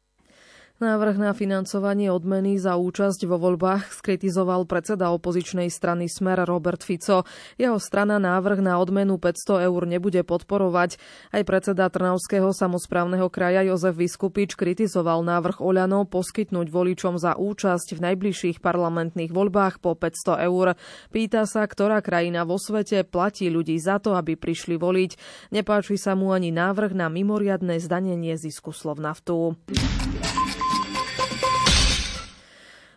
Návrh 0.81 1.21
na 1.21 1.37
financovanie 1.37 2.09
odmeny 2.09 2.57
za 2.57 2.81
účasť 2.81 3.29
vo 3.29 3.37
voľbách 3.37 3.93
skritizoval 4.01 4.65
predseda 4.65 5.13
opozičnej 5.13 5.69
strany 5.69 6.09
Smer 6.09 6.49
Robert 6.49 6.81
Fico. 6.81 7.29
Jeho 7.61 7.77
strana 7.77 8.17
návrh 8.17 8.65
na 8.65 8.81
odmenu 8.81 9.21
500 9.21 9.69
eur 9.69 9.85
nebude 9.85 10.25
podporovať. 10.25 10.97
Aj 11.37 11.45
predseda 11.45 11.93
Trnavského 11.93 12.49
samozprávneho 12.57 13.29
kraja 13.29 13.61
Jozef 13.69 13.93
Vyskupič 13.93 14.57
kritizoval 14.57 15.21
návrh 15.21 15.61
Oľano 15.61 16.09
poskytnúť 16.09 16.73
voličom 16.73 17.21
za 17.21 17.37
účasť 17.37 18.01
v 18.01 18.01
najbližších 18.01 18.65
parlamentných 18.65 19.37
voľbách 19.37 19.85
po 19.85 19.93
500 19.93 20.49
eur. 20.49 20.81
Pýta 21.13 21.45
sa, 21.45 21.69
ktorá 21.69 22.01
krajina 22.01 22.49
vo 22.49 22.57
svete 22.57 23.05
platí 23.05 23.53
ľudí 23.53 23.77
za 23.77 24.01
to, 24.01 24.17
aby 24.17 24.33
prišli 24.33 24.81
voliť. 24.81 25.11
Nepáči 25.53 26.01
sa 26.01 26.17
mu 26.17 26.33
ani 26.33 26.49
návrh 26.57 26.97
na 26.97 27.13
mimoriadne 27.13 27.77
zdanenie 27.77 28.41
zisku 28.41 28.73
Slovnaftu. 28.73 29.61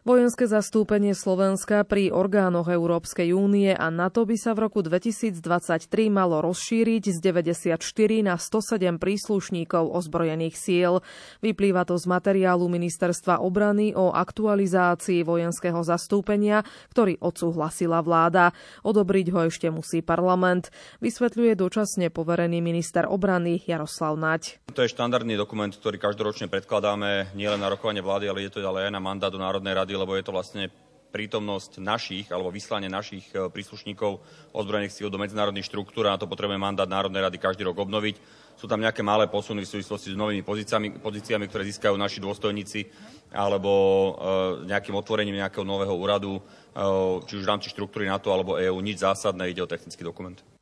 Vojenské 0.04 0.52
zastúpenie 0.52 1.16
Slovenska 1.16 1.88
pri 1.88 2.12
orgánoch 2.12 2.68
Európskej 2.68 3.32
únie 3.32 3.72
a 3.72 3.88
NATO 3.88 4.28
by 4.28 4.36
sa 4.36 4.52
v 4.52 4.68
roku 4.68 4.84
2023 4.84 5.40
malo 6.12 6.44
rozšíriť 6.44 7.08
z 7.08 7.18
94 7.24 7.80
na 8.20 8.36
107 8.36 9.00
príslušníkov 9.00 9.96
ozbrojených 9.96 10.60
síl. 10.60 11.00
Vyplýva 11.40 11.88
to 11.88 11.96
z 11.96 12.12
materiálu 12.12 12.68
Ministerstva 12.68 13.48
obrany 13.48 13.96
o 13.96 14.12
aktualizácii 14.12 15.24
vojenského 15.24 15.80
zastúpenia, 15.88 16.68
ktorý 16.92 17.24
odsúhlasila 17.24 18.04
vláda. 18.04 18.52
Odobriť 18.84 19.32
ho 19.32 19.48
ešte 19.48 19.72
musí 19.72 20.04
parlament, 20.04 20.68
vysvetľuje 21.00 21.56
dočasne 21.56 22.12
poverený 22.12 22.60
minister 22.60 23.08
obrany 23.08 23.64
Jaroslav 23.64 24.20
Naď. 24.20 24.60
To 24.76 24.84
je 24.84 24.92
štandardný 24.92 25.40
dokument, 25.40 25.72
ktorý 25.72 25.96
každoročne 25.96 26.52
predkladáme 26.52 27.32
nielen 27.40 27.64
na 27.64 27.72
rokovanie 27.72 28.04
vlády, 28.04 28.28
ale 28.28 28.44
je 28.44 28.52
to 28.52 28.60
ďalej 28.60 28.92
aj 28.92 28.92
na 28.92 29.00
mandát 29.00 29.32
do 29.32 29.40
Národnej 29.40 29.72
rady 29.72 29.93
vlády, 29.94 30.02
lebo 30.02 30.18
je 30.18 30.26
to 30.26 30.34
vlastne 30.34 30.64
prítomnosť 31.14 31.78
našich 31.78 32.26
alebo 32.34 32.50
vyslanie 32.50 32.90
našich 32.90 33.30
e, 33.38 33.46
príslušníkov 33.46 34.18
ozbrojených 34.50 34.98
síl 34.98 35.14
do 35.14 35.22
medzinárodných 35.22 35.70
štruktúr 35.70 36.10
a 36.10 36.18
na 36.18 36.18
to 36.18 36.26
potrebujeme 36.26 36.58
mandát 36.58 36.90
Národnej 36.90 37.22
rady 37.22 37.38
každý 37.38 37.70
rok 37.70 37.78
obnoviť. 37.78 38.18
Sú 38.58 38.66
tam 38.66 38.82
nejaké 38.82 39.06
malé 39.06 39.30
posuny 39.30 39.62
v 39.62 39.70
súvislosti 39.78 40.10
s 40.10 40.18
novými 40.18 40.42
pozíciami, 40.42 40.98
pozíciami 40.98 41.46
ktoré 41.46 41.70
získajú 41.70 41.94
naši 41.94 42.18
dôstojníci 42.18 42.90
alebo 43.30 43.70
e, 43.70 44.12
nejakým 44.74 44.98
otvorením 44.98 45.38
nejakého 45.38 45.62
nového 45.62 45.94
úradu, 45.94 46.42
e, 46.42 46.42
či 47.30 47.38
už 47.38 47.46
v 47.46 47.52
rámci 47.54 47.70
štruktúry 47.70 48.10
NATO 48.10 48.34
alebo 48.34 48.58
EÚ. 48.58 48.82
Nič 48.82 49.06
zásadné, 49.06 49.54
ide 49.54 49.62
o 49.62 49.70
technický 49.70 50.02
dokument. 50.02 50.53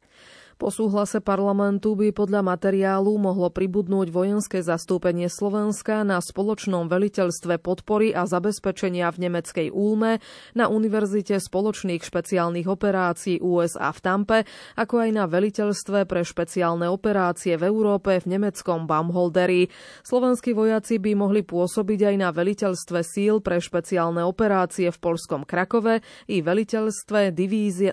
Po 0.62 0.70
súhlase 0.70 1.25
parlamentu 1.25 1.98
by 1.98 2.13
podľa 2.13 2.46
materiálu 2.46 3.18
mohlo 3.18 3.50
pribudnúť 3.50 4.13
vojenské 4.13 4.62
zastúpenie 4.62 5.25
Slovenska 5.25 6.06
na 6.06 6.22
spoločnom 6.22 6.86
veliteľstve 6.86 7.58
podpory 7.58 8.13
a 8.13 8.30
zabezpečenia 8.30 9.10
v 9.10 9.25
nemeckej 9.25 9.74
Úlme, 9.74 10.22
na 10.53 10.70
Univerzite 10.70 11.41
spoločných 11.41 12.06
špeciálnych 12.06 12.70
operácií 12.70 13.41
USA 13.41 13.89
v 13.89 14.00
Tampe, 14.06 14.39
ako 14.77 15.01
aj 15.01 15.10
na 15.10 15.25
veliteľstve 15.25 16.06
pre 16.06 16.22
špeciálne 16.22 16.86
operácie 16.94 17.58
v 17.58 17.65
Európe 17.65 18.22
v 18.22 18.30
nemeckom 18.30 18.86
Baumholderi. 18.86 19.65
Slovenskí 20.06 20.53
vojaci 20.53 21.01
by 21.01 21.18
mohli 21.18 21.41
pôsobiť 21.41 22.13
aj 22.13 22.15
na 22.22 22.30
veliteľstve 22.30 23.01
síl 23.01 23.41
pre 23.41 23.58
špeciálne 23.58 24.22
operácie 24.22 24.94
v 24.94 25.01
polskom 25.01 25.41
Krakove 25.41 26.06
i 26.30 26.46
veliteľstve 26.46 27.34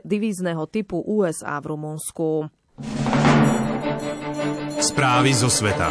divízneho 0.04 0.68
typu 0.68 1.00
USA 1.00 1.56
v 1.64 1.72
Rumunsku. 1.72 2.57
Správy 4.78 5.34
zo 5.34 5.50
sveta. 5.50 5.90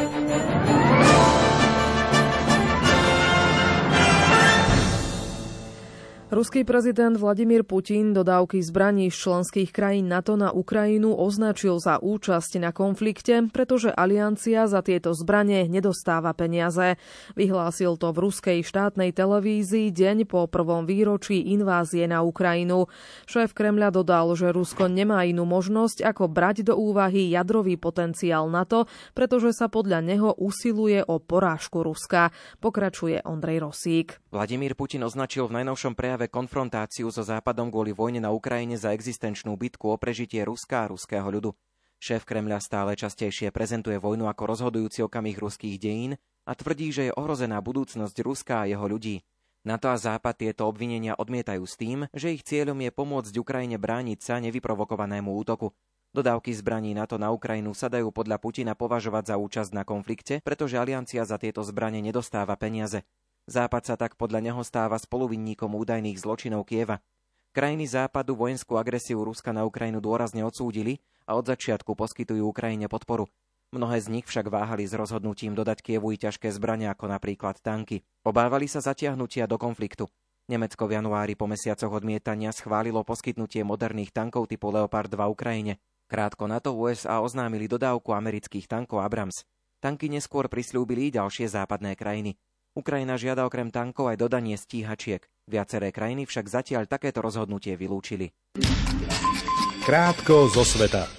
Ruský 6.37 6.61
prezident 6.69 7.17
Vladimír 7.17 7.65
Putin 7.65 8.13
dodávky 8.13 8.61
zbraní 8.61 9.09
z 9.09 9.17
členských 9.25 9.73
krajín 9.73 10.05
NATO 10.05 10.37
na 10.37 10.53
Ukrajinu 10.53 11.17
označil 11.17 11.81
za 11.81 11.97
účasť 11.97 12.61
na 12.61 12.69
konflikte, 12.69 13.49
pretože 13.49 13.89
aliancia 13.89 14.69
za 14.69 14.85
tieto 14.85 15.17
zbranie 15.17 15.65
nedostáva 15.65 16.37
peniaze. 16.37 17.01
Vyhlásil 17.33 17.97
to 17.97 18.13
v 18.13 18.29
ruskej 18.29 18.61
štátnej 18.61 19.17
televízii 19.17 19.89
deň 19.89 20.29
po 20.29 20.45
prvom 20.45 20.85
výročí 20.85 21.41
invázie 21.57 22.05
na 22.05 22.21
Ukrajinu. 22.21 22.85
Šéf 23.25 23.57
Kremľa 23.57 23.89
dodal, 23.89 24.29
že 24.37 24.53
Rusko 24.53 24.93
nemá 24.93 25.25
inú 25.25 25.41
možnosť, 25.41 26.05
ako 26.05 26.29
brať 26.29 26.69
do 26.69 26.77
úvahy 26.77 27.33
jadrový 27.33 27.81
potenciál 27.81 28.45
NATO, 28.45 28.85
pretože 29.17 29.57
sa 29.57 29.73
podľa 29.73 30.05
neho 30.05 30.37
usiluje 30.37 31.01
o 31.01 31.17
porážku 31.17 31.81
Ruska. 31.81 32.29
Pokračuje 32.61 33.25
Ondrej 33.25 33.65
Rosík. 33.65 34.21
Vladimír 34.29 34.77
Putin 34.77 35.01
označil 35.01 35.49
v 35.49 35.65
najnovšom 35.65 35.97
prejave 35.97 36.26
konfrontáciu 36.29 37.09
so 37.09 37.23
Západom 37.25 37.71
kvôli 37.71 37.95
vojne 37.95 38.21
na 38.21 38.29
Ukrajine 38.29 38.75
za 38.75 38.93
existenčnú 38.93 39.55
bitku 39.55 39.91
o 39.91 39.97
prežitie 39.97 40.43
Ruska 40.43 40.85
a 40.85 40.89
ruského 40.91 41.25
ľudu. 41.27 41.55
Šéf 41.97 42.29
Kremľa 42.29 42.61
stále 42.61 42.93
častejšie 42.93 43.49
prezentuje 43.49 43.97
vojnu 43.97 44.29
ako 44.29 44.43
rozhodujúci 44.53 45.01
okamih 45.01 45.39
ruských 45.41 45.81
dejín 45.81 46.13
a 46.45 46.51
tvrdí, 46.53 46.93
že 46.93 47.09
je 47.09 47.15
ohrozená 47.17 47.57
budúcnosť 47.57 48.15
Ruska 48.21 48.63
a 48.63 48.69
jeho 48.69 48.85
ľudí. 48.85 49.25
NATO 49.65 49.89
a 49.91 49.97
Západ 49.97 50.37
tieto 50.37 50.69
obvinenia 50.69 51.17
odmietajú 51.17 51.65
s 51.67 51.75
tým, 51.75 52.05
že 52.15 52.31
ich 52.31 52.45
cieľom 52.45 52.77
je 52.85 52.91
pomôcť 52.93 53.33
Ukrajine 53.35 53.75
brániť 53.75 54.19
sa 54.21 54.39
nevyprovokovanému 54.39 55.27
útoku. 55.33 55.73
Dodávky 56.15 56.55
zbraní 56.55 56.95
NATO 56.95 57.19
na 57.19 57.35
Ukrajinu 57.35 57.75
sa 57.75 57.91
dajú 57.91 58.15
podľa 58.15 58.39
Putina 58.39 58.73
považovať 58.79 59.33
za 59.33 59.35
účasť 59.35 59.71
na 59.75 59.83
konflikte, 59.83 60.39
pretože 60.39 60.79
aliancia 60.79 61.27
za 61.27 61.35
tieto 61.35 61.65
zbranie 61.67 61.99
nedostáva 61.99 62.55
peniaze. 62.55 63.03
Západ 63.47 63.83
sa 63.87 63.95
tak 63.95 64.19
podľa 64.19 64.43
neho 64.43 64.59
stáva 64.59 64.99
spoluvinníkom 64.99 65.71
údajných 65.71 66.19
zločinov 66.19 66.67
Kieva. 66.67 66.99
Krajiny 67.55 67.87
západu 67.87 68.35
vojenskú 68.35 68.75
agresiu 68.75 69.23
Ruska 69.23 69.55
na 69.55 69.63
Ukrajinu 69.63 70.03
dôrazne 70.03 70.43
odsúdili 70.43 70.99
a 71.23 71.39
od 71.39 71.47
začiatku 71.47 71.95
poskytujú 71.95 72.43
Ukrajine 72.43 72.91
podporu. 72.91 73.31
Mnohé 73.71 74.03
z 74.03 74.11
nich 74.11 74.27
však 74.27 74.51
váhali 74.51 74.83
s 74.83 74.95
rozhodnutím 74.95 75.55
dodať 75.55 75.79
Kievu 75.79 76.11
i 76.11 76.19
ťažké 76.19 76.51
zbrania 76.51 76.91
ako 76.91 77.07
napríklad 77.07 77.59
tanky. 77.63 78.03
Obávali 78.27 78.67
sa 78.67 78.83
zatiahnutia 78.83 79.47
do 79.47 79.55
konfliktu. 79.55 80.11
Nemecko 80.47 80.87
v 80.87 80.99
januári 80.99 81.35
po 81.35 81.47
mesiacoch 81.47 81.91
odmietania 81.91 82.51
schválilo 82.51 83.03
poskytnutie 83.03 83.63
moderných 83.67 84.15
tankov 84.15 84.47
typu 84.47 84.71
Leopard 84.71 85.11
2 85.11 85.19
Ukrajine. 85.27 85.79
Krátko 86.07 86.47
na 86.47 86.63
to 86.63 86.75
USA 86.75 87.19
oznámili 87.19 87.67
dodávku 87.67 88.15
amerických 88.15 88.67
tankov 88.67 89.03
Abrams. 89.03 89.43
Tanky 89.83 90.07
neskôr 90.07 90.47
prislúbili 90.47 91.11
ďalšie 91.11 91.51
západné 91.51 91.99
krajiny. 91.99 92.39
Ukrajina 92.77 93.17
žiada 93.17 93.49
okrem 93.49 93.73
tankov 93.73 94.13
aj 94.13 94.21
dodanie 94.21 94.53
stíhačiek. 94.53 95.25
Viaceré 95.49 95.89
krajiny 95.89 96.29
však 96.29 96.45
zatiaľ 96.45 96.85
takéto 96.85 97.25
rozhodnutie 97.25 97.73
vylúčili. 97.73 98.29
Krátko 99.81 100.45
zo 100.53 100.61
sveta. 100.61 101.16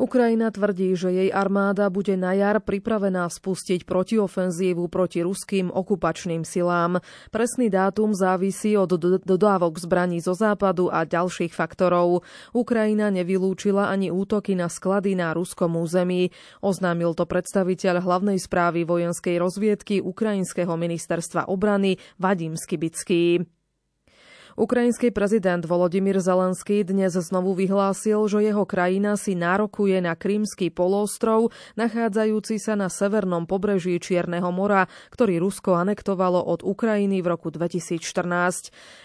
Ukrajina 0.00 0.48
tvrdí, 0.48 0.96
že 0.96 1.12
jej 1.12 1.30
armáda 1.32 1.92
bude 1.92 2.16
na 2.16 2.32
jar 2.32 2.60
pripravená 2.64 3.28
spustiť 3.28 3.84
protiofenzívu 3.84 4.88
proti 4.88 5.20
ruským 5.20 5.68
okupačným 5.68 6.48
silám. 6.48 7.04
Presný 7.28 7.68
dátum 7.68 8.16
závisí 8.16 8.76
od 8.76 8.96
dodávok 9.24 9.76
zbraní 9.76 10.24
zo 10.24 10.32
západu 10.32 10.88
a 10.88 11.04
ďalších 11.04 11.52
faktorov. 11.52 12.24
Ukrajina 12.56 13.12
nevylúčila 13.12 13.92
ani 13.92 14.08
útoky 14.08 14.56
na 14.56 14.72
sklady 14.72 15.12
na 15.12 15.36
ruskom 15.36 15.76
území. 15.76 16.32
Oznámil 16.64 17.12
to 17.12 17.28
predstaviteľ 17.28 18.00
hlavnej 18.00 18.40
správy 18.40 18.88
vojenskej 18.88 19.36
rozviedky 19.40 20.00
Ukrajinského 20.00 20.72
ministerstva 20.76 21.48
obrany 21.52 22.00
Vadim 22.16 22.56
Skibický. 22.56 23.44
Ukrajinský 24.52 25.16
prezident 25.16 25.64
Volodymyr 25.64 26.20
Zelenský 26.20 26.84
dnes 26.84 27.16
znovu 27.16 27.56
vyhlásil, 27.56 28.20
že 28.28 28.44
jeho 28.44 28.68
krajina 28.68 29.16
si 29.16 29.32
nárokuje 29.32 29.96
na 30.04 30.12
Krímsky 30.12 30.68
poloostrov, 30.68 31.56
nachádzajúci 31.80 32.60
sa 32.60 32.76
na 32.76 32.92
severnom 32.92 33.48
pobreží 33.48 33.96
Čierneho 33.96 34.52
mora, 34.52 34.92
ktorý 35.08 35.40
Rusko 35.40 35.80
anektovalo 35.80 36.36
od 36.36 36.60
Ukrajiny 36.68 37.24
v 37.24 37.32
roku 37.32 37.48
2014. 37.48 37.96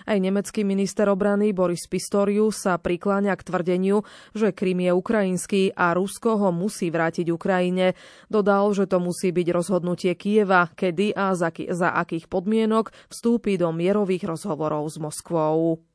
Aj 0.03 0.17
nemecký 0.19 0.67
minister 0.67 1.07
obrany 1.07 1.55
Boris 1.55 1.87
Pistorius 1.87 2.67
sa 2.67 2.75
prikláňa 2.75 3.31
k 3.39 3.47
tvrdeniu, 3.47 4.03
že 4.35 4.51
Krím 4.51 4.83
je 4.83 4.91
ukrajinský 4.91 5.71
a 5.79 5.95
Rusko 5.95 6.43
ho 6.43 6.49
musí 6.51 6.91
vrátiť 6.91 7.31
Ukrajine. 7.31 7.95
Dodal, 8.27 8.75
že 8.75 8.83
to 8.83 8.99
musí 8.99 9.31
byť 9.31 9.47
rozhodnutie 9.55 10.11
Kieva, 10.19 10.67
kedy 10.75 11.15
a 11.15 11.31
za, 11.39 11.55
za 11.55 11.95
akých 11.95 12.27
podmienok 12.27 12.91
vstúpi 13.07 13.55
do 13.55 13.71
mierových 13.71 14.27
rozhovorov 14.27 14.91
s 14.91 14.99
Moskvou. 14.99 15.36
Moskvou. 15.37 15.85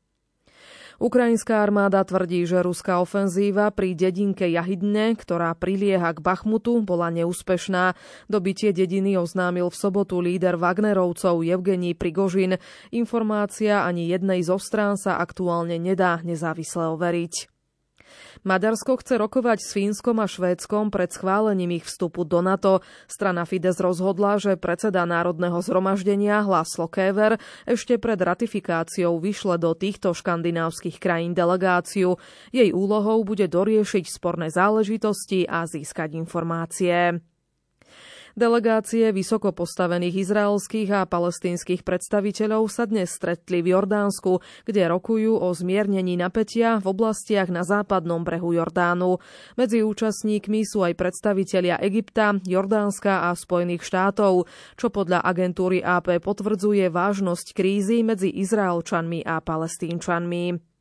Ukrajinská 1.02 1.66
armáda 1.66 2.06
tvrdí, 2.06 2.46
že 2.46 2.62
ruská 2.62 3.02
ofenzíva 3.02 3.74
pri 3.74 3.90
dedinke 3.98 4.46
Jahydne, 4.46 5.18
ktorá 5.18 5.50
prilieha 5.58 6.14
k 6.14 6.22
Bachmutu, 6.22 6.78
bola 6.86 7.10
neúspešná. 7.10 7.98
Dobitie 8.30 8.70
dediny 8.70 9.18
oznámil 9.18 9.66
v 9.66 9.74
sobotu 9.82 10.22
líder 10.22 10.54
Wagnerovcov 10.54 11.42
Evgení 11.42 11.98
Prigožin. 11.98 12.54
Informácia 12.94 13.82
ani 13.82 14.14
jednej 14.14 14.46
zo 14.46 14.62
strán 14.62 14.94
sa 14.94 15.18
aktuálne 15.18 15.74
nedá 15.74 16.22
nezávisle 16.22 16.94
overiť. 16.94 17.51
Maďarsko 18.44 19.00
chce 19.00 19.16
rokovať 19.16 19.58
s 19.64 19.70
Fínskom 19.72 20.20
a 20.20 20.26
Švédskom 20.28 20.92
pred 20.92 21.08
schválením 21.08 21.80
ich 21.80 21.88
vstupu 21.88 22.28
do 22.28 22.44
NATO. 22.44 22.84
Strana 23.08 23.48
Fides 23.48 23.80
rozhodla, 23.80 24.36
že 24.36 24.60
predseda 24.60 25.08
Národného 25.08 25.58
zhromaždenia 25.64 26.44
Hlaslo 26.44 26.90
Kéver 26.92 27.40
ešte 27.64 27.96
pred 27.96 28.20
ratifikáciou 28.20 29.16
vyšle 29.16 29.56
do 29.56 29.72
týchto 29.72 30.12
škandinávskych 30.12 31.00
krajín 31.00 31.32
delegáciu. 31.32 32.20
Jej 32.52 32.70
úlohou 32.76 33.24
bude 33.24 33.48
doriešiť 33.48 34.04
sporné 34.10 34.52
záležitosti 34.52 35.48
a 35.48 35.64
získať 35.64 36.18
informácie. 36.18 37.31
Delegácie 38.32 39.12
vysoko 39.12 39.52
postavených 39.52 40.24
izraelských 40.24 40.88
a 40.88 41.00
palestínskych 41.04 41.84
predstaviteľov 41.84 42.64
sa 42.72 42.88
dnes 42.88 43.12
stretli 43.12 43.60
v 43.60 43.76
Jordánsku, 43.76 44.40
kde 44.64 44.88
rokujú 44.88 45.36
o 45.36 45.52
zmiernení 45.52 46.16
napätia 46.16 46.80
v 46.80 46.96
oblastiach 46.96 47.52
na 47.52 47.60
západnom 47.60 48.24
brehu 48.24 48.56
Jordánu. 48.56 49.20
Medzi 49.60 49.84
účastníkmi 49.84 50.64
sú 50.64 50.80
aj 50.80 50.96
predstavitelia 50.96 51.76
Egypta, 51.84 52.32
Jordánska 52.40 53.28
a 53.28 53.36
Spojených 53.36 53.84
štátov, 53.84 54.48
čo 54.80 54.88
podľa 54.88 55.20
agentúry 55.28 55.84
AP 55.84 56.16
potvrdzuje 56.24 56.88
vážnosť 56.88 57.52
krízy 57.52 58.00
medzi 58.00 58.32
Izraelčanmi 58.32 59.28
a 59.28 59.44
Palestínčanmi. 59.44 60.71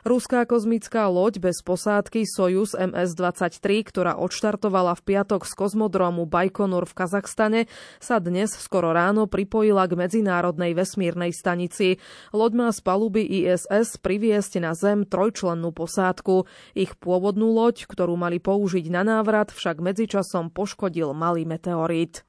Ruská 0.00 0.48
kozmická 0.48 1.12
loď 1.12 1.44
bez 1.44 1.60
posádky 1.60 2.24
Sojus 2.24 2.72
MS-23, 2.72 3.84
ktorá 3.84 4.16
odštartovala 4.16 4.96
v 4.96 5.02
piatok 5.12 5.44
z 5.44 5.52
kozmodromu 5.52 6.24
Bajkonur 6.24 6.88
v 6.88 6.96
Kazachstane, 6.96 7.60
sa 8.00 8.16
dnes 8.16 8.56
skoro 8.56 8.96
ráno 8.96 9.28
pripojila 9.28 9.84
k 9.84 10.00
medzinárodnej 10.00 10.72
vesmírnej 10.72 11.36
stanici. 11.36 12.00
Loď 12.32 12.52
má 12.56 12.68
z 12.72 12.80
paluby 12.80 13.22
ISS 13.22 14.00
priviesť 14.00 14.64
na 14.64 14.72
Zem 14.72 15.04
trojčlennú 15.04 15.68
posádku. 15.76 16.48
Ich 16.72 16.96
pôvodnú 16.96 17.52
loď, 17.52 17.84
ktorú 17.84 18.16
mali 18.16 18.40
použiť 18.40 18.88
na 18.88 19.04
návrat, 19.04 19.52
však 19.52 19.84
medzičasom 19.84 20.48
poškodil 20.48 21.12
malý 21.12 21.44
meteorit. 21.44 22.24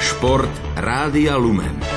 Šport 0.00 0.52
Rádia 0.76 1.40
Lumen. 1.40 1.89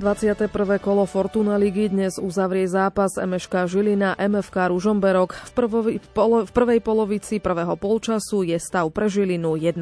21. 0.00 0.48
kolo 0.80 1.04
Fortuna 1.04 1.60
ligy 1.60 1.92
dnes 1.92 2.16
uzavrie 2.16 2.64
zápas 2.64 3.20
MŠK 3.20 3.68
Žilina 3.68 4.16
MFK 4.16 4.72
Ružomberok. 4.72 5.36
V, 5.36 5.52
prvovi, 5.52 5.94
polo, 6.16 6.48
v 6.48 6.50
prvej 6.50 6.80
polovici 6.80 7.36
prvého 7.36 7.76
polčasu 7.76 8.42
je 8.42 8.56
stav 8.56 8.88
pre 8.96 9.12
Žilinu 9.12 9.60
1-0. 9.60 9.76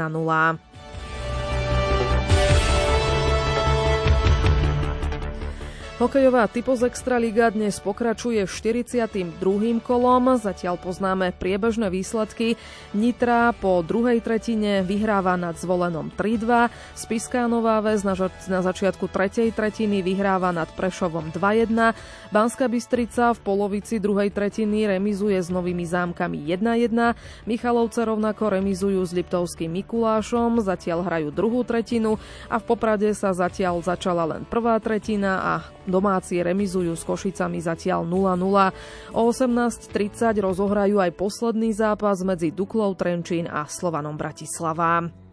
Hokejová 5.99 6.47
Typos 6.47 6.87
Extraliga 6.87 7.51
dnes 7.51 7.83
pokračuje 7.83 8.47
42. 8.47 9.35
kolom. 9.83 10.39
Zatiaľ 10.39 10.79
poznáme 10.79 11.35
priebežné 11.35 11.91
výsledky. 11.91 12.55
Nitra 12.95 13.51
po 13.59 13.83
druhej 13.83 14.23
tretine 14.23 14.87
vyhráva 14.87 15.35
nad 15.35 15.59
zvolenom 15.59 16.15
3-2. 16.15 16.71
Spiská 16.95 17.51
Nová 17.51 17.83
väz 17.83 18.07
na 18.47 18.63
začiatku 18.63 19.11
tretej 19.11 19.51
tretiny 19.51 19.99
vyhráva 20.07 20.55
nad 20.55 20.71
Prešovom 20.71 21.35
2-1. 21.35 21.75
Banská 22.31 22.71
Bystrica 22.71 23.35
v 23.35 23.43
polovici 23.43 23.99
druhej 23.99 24.31
tretiny 24.31 24.87
remizuje 24.87 25.35
s 25.35 25.51
Novými 25.51 25.83
zámkami 25.83 26.47
1-1. 26.47 26.95
Michalovce 27.51 28.07
rovnako 28.07 28.55
remizujú 28.55 29.03
s 29.03 29.11
Liptovským 29.11 29.75
Mikulášom. 29.83 30.63
Zatiaľ 30.63 31.03
hrajú 31.03 31.35
druhú 31.35 31.67
tretinu 31.67 32.23
a 32.47 32.63
v 32.63 32.65
Poprade 32.71 33.11
sa 33.19 33.35
zatiaľ 33.35 33.83
začala 33.83 34.31
len 34.31 34.47
prvá 34.47 34.79
tretina 34.79 35.43
a 35.43 35.55
Domáci 35.89 36.45
remizujú 36.45 36.93
s 36.93 37.03
Košicami 37.03 37.65
zatiaľ 37.65 38.05
0-0. 38.05 39.17
O 39.17 39.23
18.30 39.33 40.37
rozohrajú 40.45 41.01
aj 41.01 41.17
posledný 41.17 41.73
zápas 41.73 42.21
medzi 42.21 42.53
Duklou 42.53 42.93
Trenčín 42.93 43.49
a 43.49 43.65
Slovanom 43.65 44.15
Bratislava. 44.15 45.28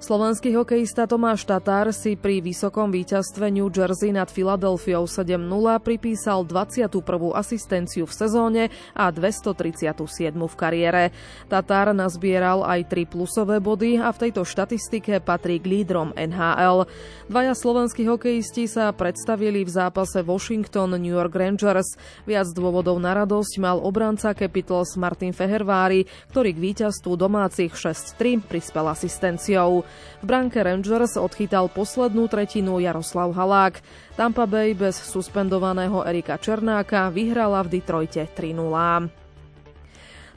Slovenský 0.00 0.56
hokejista 0.56 1.04
Tomáš 1.04 1.44
Tatár 1.44 1.92
si 1.92 2.16
pri 2.16 2.40
vysokom 2.40 2.88
víťazstve 2.88 3.52
New 3.52 3.68
Jersey 3.68 4.16
nad 4.16 4.32
Filadelfiou 4.32 5.04
7-0 5.04 5.36
pripísal 5.84 6.40
21. 6.48 6.88
asistenciu 7.36 8.08
v 8.08 8.14
sezóne 8.16 8.62
a 8.96 9.12
237. 9.12 10.32
v 10.32 10.54
kariére. 10.56 11.12
Tatár 11.52 11.92
nazbieral 11.92 12.64
aj 12.64 12.88
3 12.88 13.12
plusové 13.12 13.60
body 13.60 14.00
a 14.00 14.08
v 14.08 14.24
tejto 14.24 14.40
štatistike 14.40 15.20
patrí 15.20 15.60
k 15.60 15.68
lídrom 15.68 16.16
NHL. 16.16 16.88
Dvaja 17.28 17.52
slovenskí 17.52 18.08
hokejisti 18.08 18.72
sa 18.72 18.96
predstavili 18.96 19.68
v 19.68 19.70
zápase 19.84 20.24
Washington 20.24 20.96
New 20.96 21.12
York 21.12 21.36
Rangers. 21.36 22.00
Viac 22.24 22.48
dôvodov 22.56 22.96
na 23.04 23.12
radosť 23.12 23.52
mal 23.60 23.76
obranca 23.76 24.32
Capitals 24.32 24.96
Martin 24.96 25.36
Fehervári, 25.36 26.08
ktorý 26.32 26.56
k 26.56 26.62
víťazstvu 26.72 27.20
domácich 27.20 27.76
6-3 27.76 28.40
prispel 28.40 28.88
asistenciou. 28.88 29.89
V 30.20 30.24
bránke 30.24 30.60
Rangers 30.60 31.16
odchytal 31.16 31.72
poslednú 31.72 32.28
tretinu 32.28 32.76
Jaroslav 32.78 33.32
Halák. 33.32 33.80
Tampa 34.18 34.44
Bay 34.44 34.76
bez 34.76 35.00
suspendovaného 35.00 36.04
Erika 36.04 36.36
Černáka 36.36 37.08
vyhrala 37.08 37.64
v 37.64 37.80
Detroite 37.80 38.28
3-0. 38.28 39.20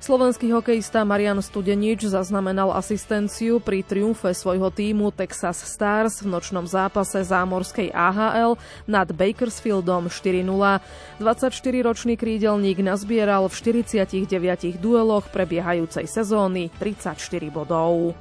Slovenský 0.04 0.52
hokejista 0.52 1.08
Marian 1.08 1.40
Studenič 1.40 2.12
zaznamenal 2.12 2.76
asistenciu 2.76 3.64
pri 3.64 3.88
triumfe 3.88 4.36
svojho 4.36 4.68
týmu 4.68 5.16
Texas 5.16 5.64
Stars 5.64 6.20
v 6.20 6.28
nočnom 6.28 6.68
zápase 6.68 7.24
zámorskej 7.24 7.88
AHL 7.96 8.60
nad 8.84 9.08
Bakersfieldom 9.16 10.12
4-0. 10.12 10.44
24-ročný 11.24 12.20
krídelník 12.20 12.84
nazbieral 12.84 13.48
v 13.48 13.80
49 13.80 14.76
dueloch 14.76 15.32
prebiehajúcej 15.32 16.04
sezóny 16.04 16.68
34 16.84 17.16
bodov. 17.48 18.12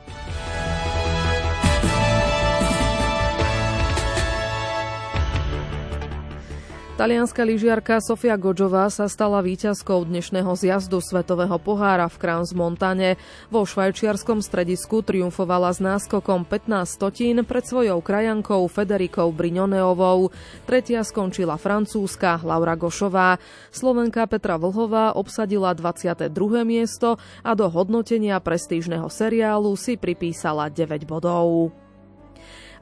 Talianská 6.92 7.40
lyžiarka 7.48 8.04
Sofia 8.04 8.36
Godžová 8.36 8.84
sa 8.92 9.08
stala 9.08 9.40
víťazkou 9.40 10.04
dnešného 10.04 10.52
zjazdu 10.52 11.00
Svetového 11.00 11.56
pohára 11.56 12.04
v 12.04 12.20
Crans 12.20 12.52
Montane. 12.52 13.16
Vo 13.48 13.64
švajčiarskom 13.64 14.44
stredisku 14.44 15.00
triumfovala 15.00 15.72
s 15.72 15.80
náskokom 15.80 16.44
15 16.44 16.84
stotín 16.84 17.40
pred 17.48 17.64
svojou 17.64 17.96
krajankou 18.04 18.68
Federikou 18.68 19.32
Brignoneovou. 19.32 20.36
Tretia 20.68 21.00
skončila 21.00 21.56
francúzska 21.56 22.44
Laura 22.44 22.76
Gošová. 22.76 23.40
Slovenka 23.72 24.28
Petra 24.28 24.60
Vlhová 24.60 25.16
obsadila 25.16 25.72
22. 25.72 26.28
miesto 26.68 27.16
a 27.40 27.56
do 27.56 27.72
hodnotenia 27.72 28.36
prestížneho 28.36 29.08
seriálu 29.08 29.80
si 29.80 29.96
pripísala 29.96 30.68
9 30.68 31.08
bodov. 31.08 31.72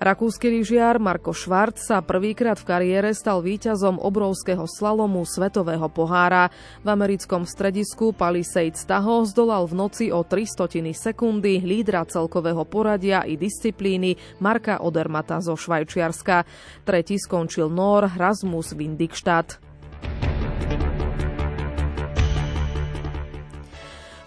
Rakúsky 0.01 0.49
lyžiar 0.49 0.97
Marko 0.97 1.37
Švart 1.37 1.77
sa 1.77 2.01
prvýkrát 2.01 2.57
v 2.57 2.65
kariére 2.65 3.13
stal 3.13 3.45
víťazom 3.45 4.01
obrovského 4.01 4.65
slalomu 4.65 5.29
Svetového 5.29 5.93
pohára. 5.93 6.49
V 6.81 6.89
americkom 6.89 7.45
stredisku 7.45 8.17
Palisades 8.17 8.89
Tahoe 8.89 9.29
zdolal 9.29 9.69
v 9.69 9.77
noci 9.77 10.09
o 10.09 10.25
300 10.25 10.97
sekundy 10.97 11.61
lídra 11.61 12.09
celkového 12.09 12.65
poradia 12.65 13.29
i 13.29 13.37
disciplíny 13.37 14.17
Marka 14.41 14.81
Odermata 14.81 15.37
zo 15.45 15.53
Švajčiarska. 15.53 16.49
Tretí 16.89 17.21
skončil 17.21 17.69
Nor 17.69 18.09
Rasmus 18.17 18.73
Windikstadt. 18.73 19.70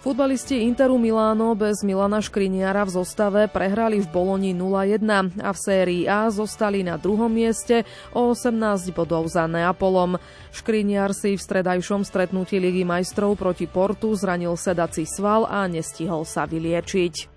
Futbalisti 0.04 0.68
Interu 0.68 1.00
Miláno 1.00 1.56
bez 1.56 1.80
Milana 1.80 2.20
Škriniara 2.20 2.84
v 2.84 2.92
zostave 2.92 3.48
prehrali 3.48 4.04
v 4.04 4.08
Boloni 4.12 4.52
0-1 4.52 5.00
a 5.40 5.48
v 5.48 5.56
sérii 5.56 6.04
A 6.04 6.28
zostali 6.28 6.84
na 6.84 7.00
druhom 7.00 7.32
mieste 7.32 7.88
o 8.12 8.36
18 8.36 8.92
bodov 8.92 9.32
za 9.32 9.48
Neapolom. 9.48 10.20
Škriniar 10.52 11.16
si 11.16 11.40
v 11.40 11.40
stredajšom 11.40 12.04
stretnutí 12.04 12.60
Ligy 12.60 12.84
majstrov 12.84 13.40
proti 13.40 13.64
Portu 13.64 14.12
zranil 14.12 14.52
sedací 14.60 15.08
sval 15.08 15.48
a 15.48 15.64
nestihol 15.72 16.28
sa 16.28 16.44
vyliečiť. 16.44 17.33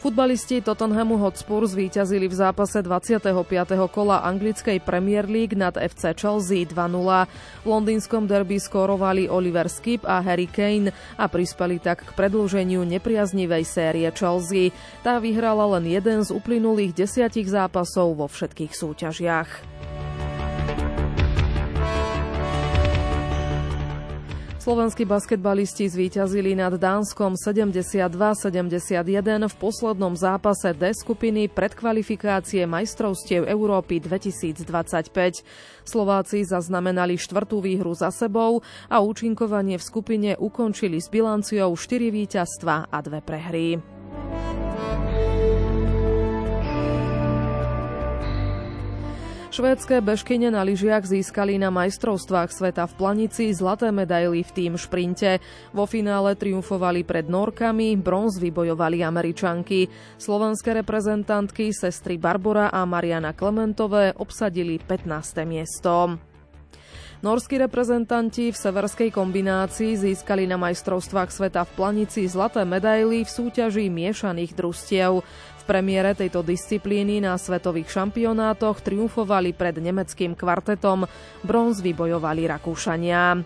Futbalisti 0.00 0.64
Tottenhamu 0.64 1.20
Hotspur 1.20 1.68
zvíťazili 1.68 2.24
v 2.24 2.32
zápase 2.32 2.80
25. 2.80 3.36
kola 3.92 4.24
anglickej 4.24 4.80
Premier 4.80 5.28
League 5.28 5.52
nad 5.52 5.76
FC 5.76 6.16
Chelsea 6.16 6.64
2-0. 6.64 7.28
V 7.60 7.66
londýnskom 7.68 8.24
derby 8.24 8.56
skórovali 8.56 9.28
Oliver 9.28 9.68
Skip 9.68 10.08
a 10.08 10.24
Harry 10.24 10.48
Kane 10.48 10.88
a 11.20 11.28
prispeli 11.28 11.76
tak 11.76 12.00
k 12.00 12.16
predlženiu 12.16 12.80
nepriaznivej 12.88 13.68
série 13.68 14.08
Chelsea. 14.16 14.72
Tá 15.04 15.20
vyhrala 15.20 15.68
len 15.76 15.84
jeden 15.92 16.24
z 16.24 16.32
uplynulých 16.32 16.96
desiatich 16.96 17.52
zápasov 17.52 18.24
vo 18.24 18.24
všetkých 18.24 18.72
súťažiach. 18.72 19.50
Slovenskí 24.60 25.08
basketbalisti 25.08 25.88
zvíťazili 25.88 26.52
nad 26.52 26.76
Dánskom 26.76 27.32
72-71 27.32 28.12
v 29.48 29.54
poslednom 29.56 30.12
zápase 30.12 30.76
D 30.76 30.92
skupiny 30.92 31.48
predkvalifikácie 31.48 32.68
majstrovstiev 32.68 33.48
Európy 33.48 34.04
2025. 34.04 34.68
Slováci 35.88 36.44
zaznamenali 36.44 37.16
štvrtú 37.16 37.64
výhru 37.64 37.96
za 37.96 38.12
sebou 38.12 38.60
a 38.92 39.00
účinkovanie 39.00 39.80
v 39.80 39.84
skupine 39.88 40.30
ukončili 40.36 41.00
s 41.00 41.08
bilanciou 41.08 41.72
4 41.72 42.12
víťazstva 42.12 42.92
a 42.92 42.98
2 43.00 43.16
prehry. 43.24 43.80
Švédske 49.50 49.98
bežkyne 49.98 50.54
na 50.54 50.62
lyžiach 50.62 51.02
získali 51.02 51.58
na 51.58 51.74
majstrovstvách 51.74 52.54
sveta 52.54 52.86
v 52.86 52.94
Planici 52.94 53.50
zlaté 53.50 53.90
medaily 53.90 54.46
v 54.46 54.50
tým 54.54 54.72
šprinte. 54.78 55.42
Vo 55.74 55.90
finále 55.90 56.38
triumfovali 56.38 57.02
pred 57.02 57.26
Norkami, 57.26 57.98
bronz 57.98 58.38
vybojovali 58.38 59.02
Američanky. 59.02 59.90
Slovenské 60.22 60.70
reprezentantky 60.78 61.74
sestry 61.74 62.14
Barbora 62.14 62.70
a 62.70 62.86
Mariana 62.86 63.34
Klementové 63.34 64.14
obsadili 64.14 64.78
15. 64.78 65.42
miesto. 65.42 66.14
Norskí 67.20 67.60
reprezentanti 67.60 68.48
v 68.48 68.56
severskej 68.56 69.12
kombinácii 69.12 69.92
získali 69.92 70.48
na 70.48 70.56
majstrovstvách 70.56 71.28
sveta 71.28 71.68
v 71.68 71.74
Planici 71.76 72.24
zlaté 72.24 72.64
medaily 72.64 73.26
v 73.26 73.30
súťaži 73.34 73.92
miešaných 73.92 74.56
družstiev 74.56 75.20
premiére 75.64 76.12
tejto 76.12 76.44
disciplíny 76.44 77.22
na 77.22 77.36
svetových 77.36 77.88
šampionátoch 77.88 78.84
triumfovali 78.84 79.56
pred 79.56 79.80
nemeckým 79.80 80.36
kvartetom, 80.36 81.08
bronz 81.46 81.80
vybojovali 81.80 82.48
Rakúšania. 82.50 83.40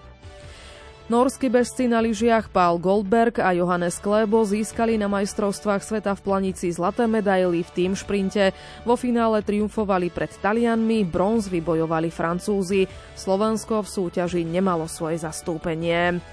Norskí 1.05 1.53
bežci 1.53 1.85
na 1.85 2.01
lyžiach 2.01 2.49
Paul 2.49 2.81
Goldberg 2.81 3.37
a 3.37 3.53
Johannes 3.53 4.01
Klebo 4.01 4.41
získali 4.41 4.97
na 4.97 5.05
majstrovstvách 5.05 5.85
sveta 5.85 6.17
v 6.17 6.25
Planici 6.25 6.73
zlaté 6.73 7.05
medaily 7.05 7.61
v 7.61 7.71
tým 7.77 7.93
šprinte. 7.93 8.57
Vo 8.89 8.97
finále 8.97 9.45
triumfovali 9.45 10.09
pred 10.09 10.33
Talianmi, 10.33 11.05
bronz 11.05 11.53
vybojovali 11.53 12.09
Francúzi. 12.09 12.89
Slovensko 13.21 13.85
v 13.85 13.93
súťaži 13.93 14.49
nemalo 14.49 14.89
svoje 14.89 15.21
zastúpenie. 15.21 16.25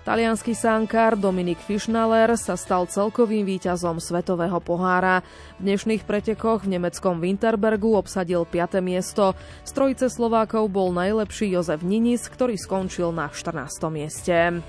Talianský 0.00 0.56
sánkár 0.56 1.12
Dominik 1.12 1.60
Fischnaller 1.60 2.32
sa 2.40 2.56
stal 2.56 2.88
celkovým 2.88 3.44
víťazom 3.44 4.00
Svetového 4.00 4.56
pohára. 4.56 5.20
V 5.60 5.68
dnešných 5.68 6.08
pretekoch 6.08 6.64
v 6.64 6.80
nemeckom 6.80 7.20
Winterbergu 7.20 7.92
obsadil 7.92 8.48
5. 8.48 8.80
miesto. 8.80 9.36
Z 9.60 9.70
trojice 9.76 10.08
Slovákov 10.08 10.72
bol 10.72 10.96
najlepší 10.96 11.52
Jozef 11.52 11.84
Ninis, 11.84 12.32
ktorý 12.32 12.56
skončil 12.56 13.12
na 13.12 13.28
14. 13.28 13.92
mieste. 13.92 14.64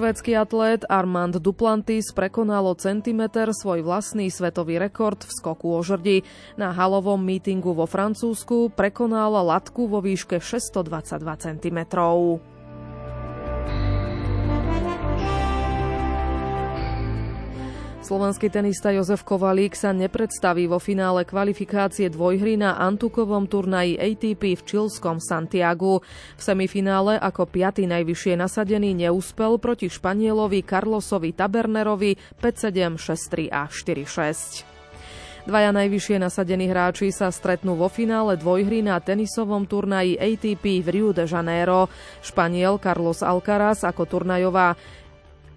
Švédsky 0.00 0.32
atlét 0.32 0.88
Armand 0.88 1.36
Duplantis 1.36 2.08
prekonal 2.16 2.64
o 2.64 2.72
centimeter 2.72 3.52
svoj 3.52 3.84
vlastný 3.84 4.32
svetový 4.32 4.80
rekord 4.80 5.20
v 5.20 5.28
skoku 5.28 5.76
o 5.76 5.84
žrdi. 5.84 6.24
Na 6.56 6.72
halovom 6.72 7.20
mítingu 7.20 7.76
vo 7.76 7.84
Francúzsku 7.84 8.72
prekonal 8.72 9.36
latku 9.44 9.92
vo 9.92 10.00
výške 10.00 10.40
622 10.40 11.20
cm. 11.20 11.78
Slovenský 18.10 18.50
tenista 18.50 18.90
Jozef 18.90 19.22
Kovalík 19.22 19.78
sa 19.78 19.94
nepredstaví 19.94 20.66
vo 20.66 20.82
finále 20.82 21.22
kvalifikácie 21.22 22.10
dvojhry 22.10 22.58
na 22.58 22.74
Antukovom 22.74 23.46
turnaji 23.46 23.94
ATP 23.94 24.58
v 24.58 24.62
čilskom 24.66 25.22
Santiagu. 25.22 26.02
V 26.34 26.40
semifinále 26.42 27.22
ako 27.22 27.46
piaty 27.46 27.86
najvyššie 27.86 28.34
nasadený 28.34 28.98
neúspel 28.98 29.62
proti 29.62 29.86
Španielovi 29.86 30.66
Carlosovi 30.66 31.30
Tabernerovi 31.30 32.18
5-7, 32.42 32.98
6-3 32.98 33.46
a 33.46 33.70
4-6. 33.70 34.66
Dvaja 35.40 35.72
najvyššie 35.72 36.20
nasadení 36.20 36.68
hráči 36.68 37.08
sa 37.16 37.32
stretnú 37.32 37.72
vo 37.72 37.88
finále 37.88 38.36
dvojhry 38.36 38.84
na 38.84 39.00
tenisovom 39.00 39.64
turnaji 39.64 40.20
ATP 40.20 40.84
v 40.84 40.88
Rio 40.92 41.10
de 41.16 41.24
Janeiro. 41.24 41.88
Španiel 42.20 42.76
Carlos 42.76 43.24
Alcaraz 43.24 43.80
ako 43.80 44.04
turnajová 44.04 44.76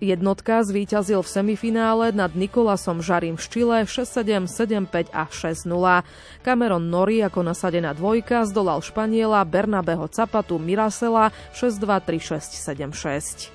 Jednotka 0.04 0.60
zvíťazil 0.68 1.24
v 1.24 1.32
semifinále 1.32 2.12
nad 2.12 2.36
Nikolasom 2.36 3.00
Žarím 3.00 3.40
z 3.40 3.48
Čile 3.48 3.88
6-7, 3.88 4.52
7-5 4.52 5.16
a 5.16 5.32
6-0. 5.32 6.04
Cameron 6.44 6.92
Nori 6.92 7.24
ako 7.24 7.48
nasadená 7.48 7.96
dvojka 7.96 8.44
zdolal 8.52 8.84
Španiela 8.84 9.40
Bernabeho 9.48 10.12
Capatu 10.12 10.60
Mirasela 10.60 11.32
6-2, 11.56 12.20
3-6, 12.20 12.52
7-6. 12.92 13.48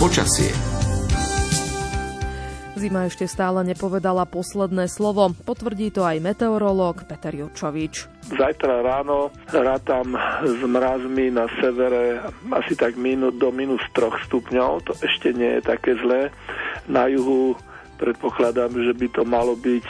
Počasie 0.00 0.73
Zima 2.74 3.06
ešte 3.06 3.30
stále 3.30 3.62
nepovedala 3.62 4.26
posledné 4.26 4.90
slovo. 4.90 5.30
Potvrdí 5.46 5.94
to 5.94 6.02
aj 6.02 6.18
meteorológ 6.18 7.06
Peter 7.06 7.30
Jurčovič. 7.30 8.10
Zajtra 8.34 8.82
ráno 8.82 9.30
rátam 9.54 10.18
s 10.42 10.58
mrazmi 10.58 11.30
na 11.30 11.46
severe 11.62 12.18
asi 12.50 12.74
tak 12.74 12.98
minút 12.98 13.38
do 13.38 13.54
minus 13.54 13.78
3 13.94 14.26
stupňov. 14.26 14.90
To 14.90 14.92
ešte 14.98 15.30
nie 15.30 15.58
je 15.58 15.62
také 15.62 15.94
zlé. 16.02 16.34
Na 16.90 17.06
juhu 17.06 17.54
predpokladám, 18.02 18.74
že 18.74 18.90
by 18.90 19.06
to 19.14 19.22
malo 19.22 19.54
byť 19.54 19.86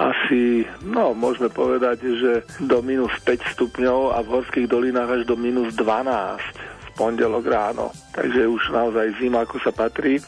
asi, 0.00 0.64
no 0.88 1.12
môžeme 1.12 1.52
povedať, 1.52 2.00
že 2.16 2.48
do 2.64 2.80
minus 2.80 3.12
5 3.28 3.44
stupňov 3.52 4.16
a 4.16 4.24
v 4.24 4.40
horských 4.40 4.72
dolinách 4.72 5.20
až 5.20 5.22
do 5.28 5.36
minus 5.36 5.76
12 5.76 6.81
pondelok 6.94 7.44
ráno. 7.48 7.90
Takže 8.12 8.48
už 8.48 8.62
naozaj 8.72 9.18
zima, 9.20 9.44
ako 9.44 9.56
sa 9.60 9.72
patrí. 9.72 10.20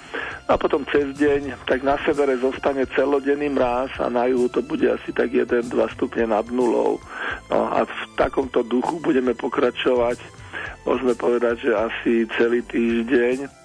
A 0.44 0.60
potom 0.60 0.84
cez 0.92 1.08
deň, 1.16 1.64
tak 1.64 1.80
na 1.80 1.96
severe 2.04 2.36
zostane 2.36 2.84
celodenný 2.92 3.48
mráz 3.48 3.96
a 3.96 4.12
na 4.12 4.28
juhu 4.28 4.52
to 4.52 4.60
bude 4.60 4.84
asi 4.84 5.08
tak 5.16 5.32
1-2 5.32 5.72
stupne 5.96 6.28
nad 6.28 6.44
nulou. 6.52 7.00
No 7.48 7.72
a 7.72 7.88
v 7.88 8.00
takomto 8.16 8.60
duchu 8.60 9.00
budeme 9.00 9.32
pokračovať, 9.32 10.20
môžeme 10.84 11.16
povedať, 11.16 11.64
že 11.64 11.72
asi 11.72 12.12
celý 12.36 12.60
týždeň. 12.68 13.63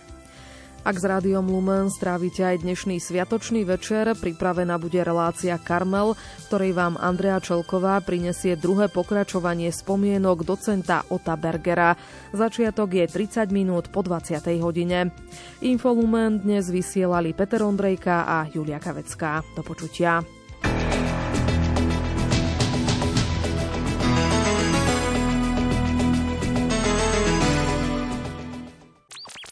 Ak 0.90 0.98
s 0.98 1.06
Rádiom 1.06 1.46
Lumen 1.46 1.94
strávite 1.94 2.42
aj 2.42 2.66
dnešný 2.66 2.98
sviatočný 2.98 3.62
večer, 3.62 4.10
pripravená 4.18 4.82
bude 4.82 4.98
relácia 5.06 5.54
Karmel, 5.62 6.18
ktorej 6.50 6.74
vám 6.74 6.98
Andrea 6.98 7.38
Čelková 7.38 8.02
prinesie 8.02 8.58
druhé 8.58 8.90
pokračovanie 8.90 9.70
spomienok 9.70 10.42
docenta 10.42 11.06
Ota 11.14 11.38
Bergera. 11.38 11.94
Začiatok 12.34 12.98
je 12.98 13.06
30 13.06 13.54
minút 13.54 13.94
po 13.94 14.02
20. 14.02 14.42
hodine. 14.66 15.14
Infolumen 15.62 16.42
dnes 16.42 16.74
vysielali 16.74 17.38
Peter 17.38 17.62
Ondrejka 17.62 18.26
a 18.26 18.50
Julia 18.50 18.82
Kavecká. 18.82 19.46
Do 19.54 19.62
počutia. 19.62 20.39